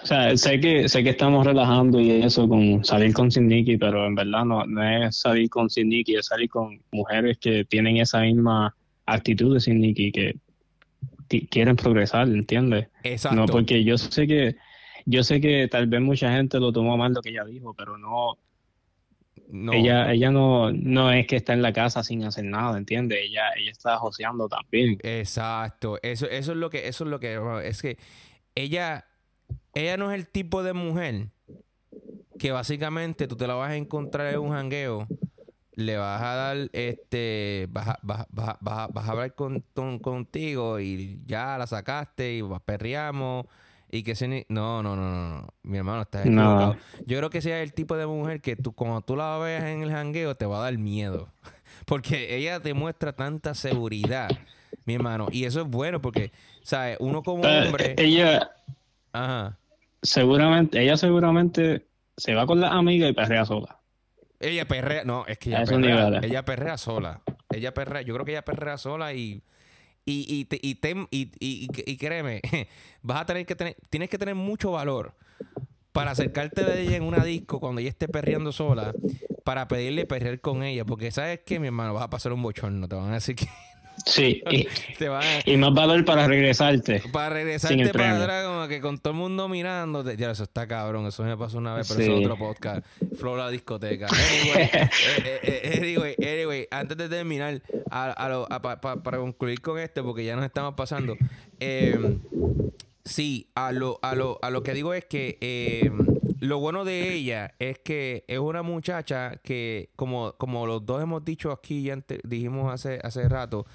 [0.00, 4.06] O sea, sé que, sé que estamos relajando y eso con salir con Sidniki, pero
[4.06, 8.20] en verdad no, no es salir con Sidniki, es salir con mujeres que tienen esa
[8.20, 8.74] misma
[9.06, 10.36] actitud de Sidniki, que
[11.50, 12.88] quieren progresar, ¿entiendes?
[13.02, 13.36] Exacto.
[13.36, 14.56] No, porque yo sé que,
[15.06, 17.96] yo sé que tal vez mucha gente lo tomó mal lo que ella dijo, pero
[17.98, 18.38] no,
[19.72, 23.18] ella, ella no, no es que está en la casa sin hacer nada, ¿entiendes?
[23.22, 24.98] Ella, ella está joseando también.
[25.02, 25.98] Exacto.
[26.02, 27.98] Eso, eso es lo que, eso es lo que, es que
[28.54, 29.04] ella,
[29.74, 31.28] ella no es el tipo de mujer
[32.38, 35.06] que básicamente tú te la vas a encontrar en un jangueo,
[35.74, 39.64] le vas a dar, este, vas a, vas, vas, vas, a hablar con,
[40.00, 43.46] contigo y ya la sacaste y perreamos
[43.94, 45.54] y que se no, no, no, no, no.
[45.62, 46.76] Mi hermano, está equivocado.
[47.06, 49.82] Yo creo que sea el tipo de mujer que tú, cuando tú la veas en
[49.82, 51.28] el jangueo, te va a dar miedo.
[51.86, 54.30] Porque ella te muestra tanta seguridad,
[54.86, 55.28] mi hermano.
[55.30, 56.32] Y eso es bueno porque,
[56.62, 56.96] ¿sabes?
[57.00, 57.94] Uno como eh, hombre.
[57.98, 58.50] Ella.
[59.12, 59.58] Ajá.
[60.02, 61.86] Seguramente, ella seguramente
[62.16, 63.78] se va con la amiga y perrea sola.
[64.40, 67.22] Ella perrea, no, es que ella perrea, ella perrea sola.
[67.50, 69.42] Ella perrea, yo creo que ella perrea sola y
[70.04, 72.40] y, y, y, y, y, créeme,
[73.02, 75.14] vas a tener que tener, tienes que tener mucho valor
[75.92, 78.92] para acercarte de ella en una disco cuando ella esté perreando sola,
[79.44, 82.88] para pedirle perrear con ella, porque sabes que mi hermano vas a pasar un bochorno,
[82.88, 83.46] te van a decir que
[84.06, 84.42] Sí,
[85.46, 87.02] y, más valor para regresarte.
[87.12, 90.16] Para regresarte para atrás, como que con todo el mundo mirándote.
[90.16, 91.06] Ya, eso está cabrón.
[91.06, 92.84] Eso me pasó una vez, pero eso es otro podcast.
[93.16, 94.06] Flor discoteca.
[94.06, 94.90] Anyway, eh,
[95.24, 100.74] eh, eh, anyway, anyway, antes de terminar, para concluir con esto, porque ya nos estamos
[100.74, 101.16] pasando.
[103.04, 105.90] sí, a lo, a, lo, a lo que digo es que
[106.42, 111.24] lo bueno de ella es que es una muchacha que, como, como los dos hemos
[111.24, 113.66] dicho aquí, ya dijimos hace, hace rato, o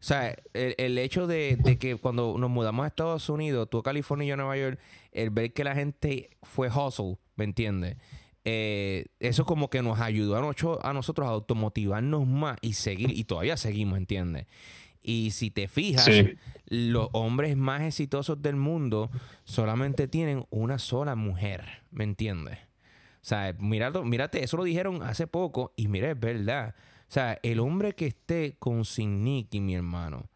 [0.00, 4.28] sea, el, hecho de, que cuando nos mudamos a Estados Unidos, tú a California y
[4.28, 4.80] yo a Nueva York,
[5.12, 7.96] el ver que la gente fue hustle, ¿me entiendes?
[8.44, 13.22] Eh, eso como que nos ayudó a, a nosotros a automotivarnos más y seguir, y
[13.22, 14.46] todavía seguimos, ¿entiendes?
[15.08, 16.10] Y si te fijas,
[16.66, 19.08] los hombres más exitosos del mundo
[19.44, 22.58] solamente tienen una sola mujer, ¿me entiendes?
[22.58, 26.74] O sea, mírate, mírate, eso lo dijeron hace poco y mira, es verdad.
[27.02, 30.28] O sea, el hombre que esté con Sin mi hermano,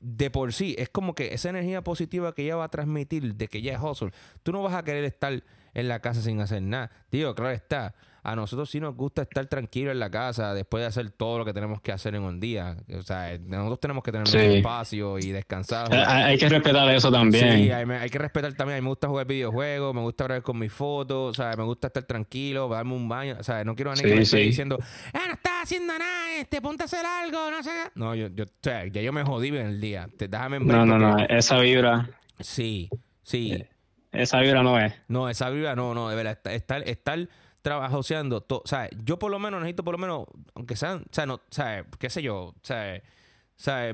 [0.00, 3.48] de por sí, es como que esa energía positiva que ella va a transmitir de
[3.48, 4.12] que ella es hustle,
[4.42, 5.44] tú no vas a querer estar
[5.74, 6.90] en la casa sin hacer nada.
[7.10, 7.94] Digo, claro está,
[8.30, 11.44] a nosotros sí nos gusta estar tranquilos en la casa después de hacer todo lo
[11.46, 12.76] que tenemos que hacer en un día.
[12.94, 15.92] O sea, nosotros tenemos que tener espacio y descansar.
[15.92, 17.56] Eh, hay que respetar eso también.
[17.56, 18.76] Sí, hay, que respetar también.
[18.76, 21.64] A mí me gusta jugar videojuegos, me gusta hablar con mis fotos, o sea, me
[21.64, 23.36] gusta estar tranquilo, darme un baño.
[23.40, 24.78] O sea, no quiero a nadie que me esté diciendo,
[25.14, 27.70] ah, no estás haciendo nada, este, ponte a hacer algo, no sé.
[27.94, 30.06] No, yo, yo, o sea, ya yo me jodí en el día.
[30.18, 32.10] Te, déjame No, no, no, esa vibra.
[32.40, 32.90] Sí,
[33.22, 33.52] sí.
[33.52, 33.68] Eh,
[34.12, 34.92] esa vibra no es.
[35.08, 36.38] No, esa vibra no, no, de verdad.
[36.44, 37.28] Estar, estar
[37.62, 38.44] trabajoseando.
[38.48, 41.40] O sea, yo por lo menos necesito por lo menos, aunque sean, o sea, no,
[41.50, 43.02] sea, qué sé yo, o sea,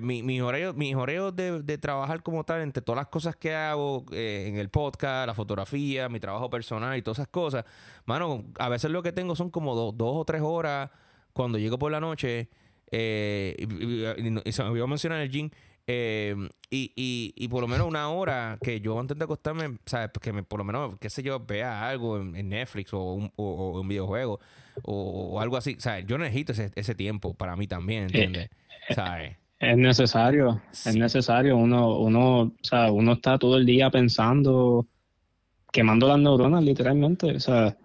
[0.00, 4.04] mi, mis horarios, mis de, de, trabajar como tal, entre todas las cosas que hago
[4.12, 7.64] eh, en el podcast, la fotografía, mi trabajo personal y todas esas cosas,
[8.04, 10.90] mano, a veces lo que tengo son como dos o tres horas
[11.32, 12.50] cuando llego por la noche,
[12.90, 15.50] eh, y, se me olvidó mencionar el gym,
[15.87, 16.35] Eh,
[16.70, 20.11] y, y, y por lo menos una hora que yo antes de acostarme, ¿sabes?
[20.20, 23.80] Que me, por lo menos, qué sé yo, vea algo en, Netflix o un, o,
[23.80, 24.41] un videojuego
[24.82, 25.76] o, algo así.
[25.78, 26.07] ¿Sabes?
[26.07, 28.51] Yo necesito ese, ese tiempo para mí también, ¿entiendes?
[28.91, 29.37] ¿Sabes?
[29.61, 31.57] Es necesario, es necesario.
[31.57, 34.87] Uno, uno, o sea, uno está todo el día pensando,
[35.72, 37.35] quemando las neuronas, literalmente.
[37.37, 37.76] O sea,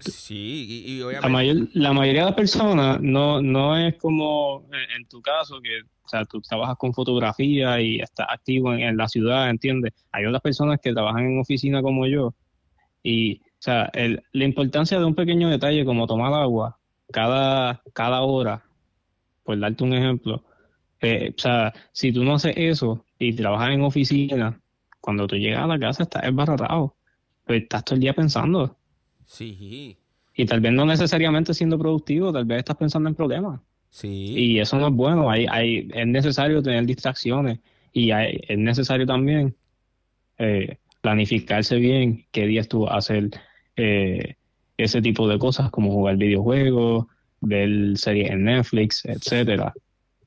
[0.00, 1.70] Sí, y, obviamente...
[1.74, 6.24] La, mayoría de las personas no, no es como en, tu caso, que o sea,
[6.24, 9.92] tú trabajas con fotografía y estás activo en, la ciudad, ¿entiendes?
[10.12, 12.34] Hay otras personas que trabajan en oficina como yo
[13.02, 16.78] y, o sea, la importancia de un pequeño detalle como tomar agua
[17.12, 18.64] cada, cada hora,
[19.44, 20.44] por darte un ejemplo,
[21.00, 24.60] eh, o sea, si tú no haces eso y trabajas en oficina,
[25.00, 26.96] cuando tú llegas a la casa estás esbarrotado,
[27.46, 28.79] pues estás todo el día pensando
[29.30, 29.96] Sí.
[30.34, 33.60] Y tal vez no necesariamente siendo productivo, tal vez estás pensando en problemas.
[33.90, 34.34] Sí.
[34.36, 35.30] Y eso no es bueno.
[35.30, 37.60] Hay, hay, es necesario tener distracciones
[37.92, 39.54] y es necesario también
[40.38, 43.30] eh, planificarse bien qué días tú vas a hacer
[43.76, 44.34] eh,
[44.76, 47.06] ese tipo de cosas como jugar videojuegos,
[47.40, 49.72] ver series en Netflix, etcétera.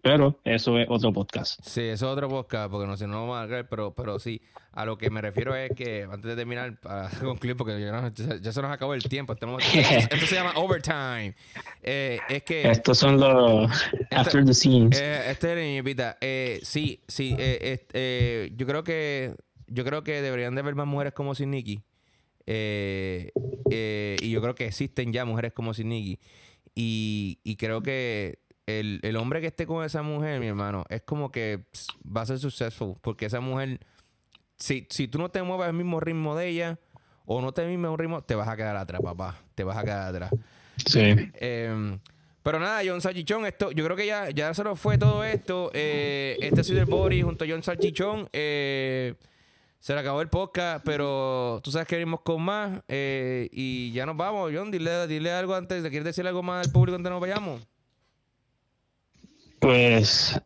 [0.04, 1.62] Pero eso es otro podcast.
[1.64, 4.41] Sí, eso es otro podcast, porque no sé, no vamos a agarrar, pero, pero sí,
[4.74, 8.12] a lo que me refiero es que, antes de terminar, para concluir, porque ya,
[8.51, 11.34] se nos acabó el tiempo, estamos, esto, se llama overtime.
[11.82, 12.70] Eh, es que...
[12.70, 13.72] Estos son los
[14.12, 14.99] after the scenes.
[14.99, 19.36] Eh, este es eh, sí, sí, eh, yo creo que
[19.68, 21.82] yo creo que deberían de haber más mujeres como Sin Nikki.
[22.45, 26.20] y yo creo que existen ya mujeres como Sin Nikki.
[26.76, 31.01] Y, y creo que el, el, hombre que esté con esa mujer, mi hermano, es
[31.01, 31.66] como que
[32.05, 32.95] va a ser successful.
[33.01, 33.80] Porque esa mujer,
[34.57, 36.80] si, si tú no te mueves al mismo ritmo de ella,
[37.26, 39.38] o no te mismo ritmo, te vas a quedar atrás, papá.
[39.55, 40.32] Te vas a quedar atrás.
[40.86, 41.16] Sí.
[41.36, 41.99] Em,
[42.41, 45.72] pero nada, John Salchichón, esto, yo creo que ya, ya se nos fue todo esto.
[45.74, 48.28] Eh, este ha sido el Body junto a John Salchichón.
[48.34, 49.16] Eh,
[49.80, 52.82] se le acabó el podcast, pero tú sabes que venimos con más.
[52.88, 54.72] Eh, y ya nos vamos, John.
[54.72, 55.82] Dile, dile algo antes.
[55.84, 57.66] ¿Quieres decir algo más al público antes de nos vayamos?
[59.64, 60.38] Pues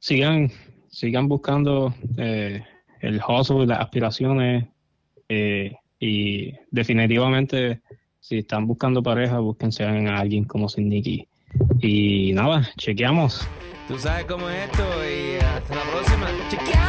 [0.00, 0.52] sigan,
[0.90, 2.62] sigan buscando eh,
[3.00, 4.66] el hustle y las aspiraciones
[5.30, 7.80] eh, y definitivamente
[8.20, 11.26] si están buscando pareja, búsquense a alguien como Sidney
[11.80, 13.48] Y nada, chequeamos.
[13.88, 16.26] Tú sabes cómo es esto y hasta la próxima.
[16.50, 16.85] ¡Chequeamos!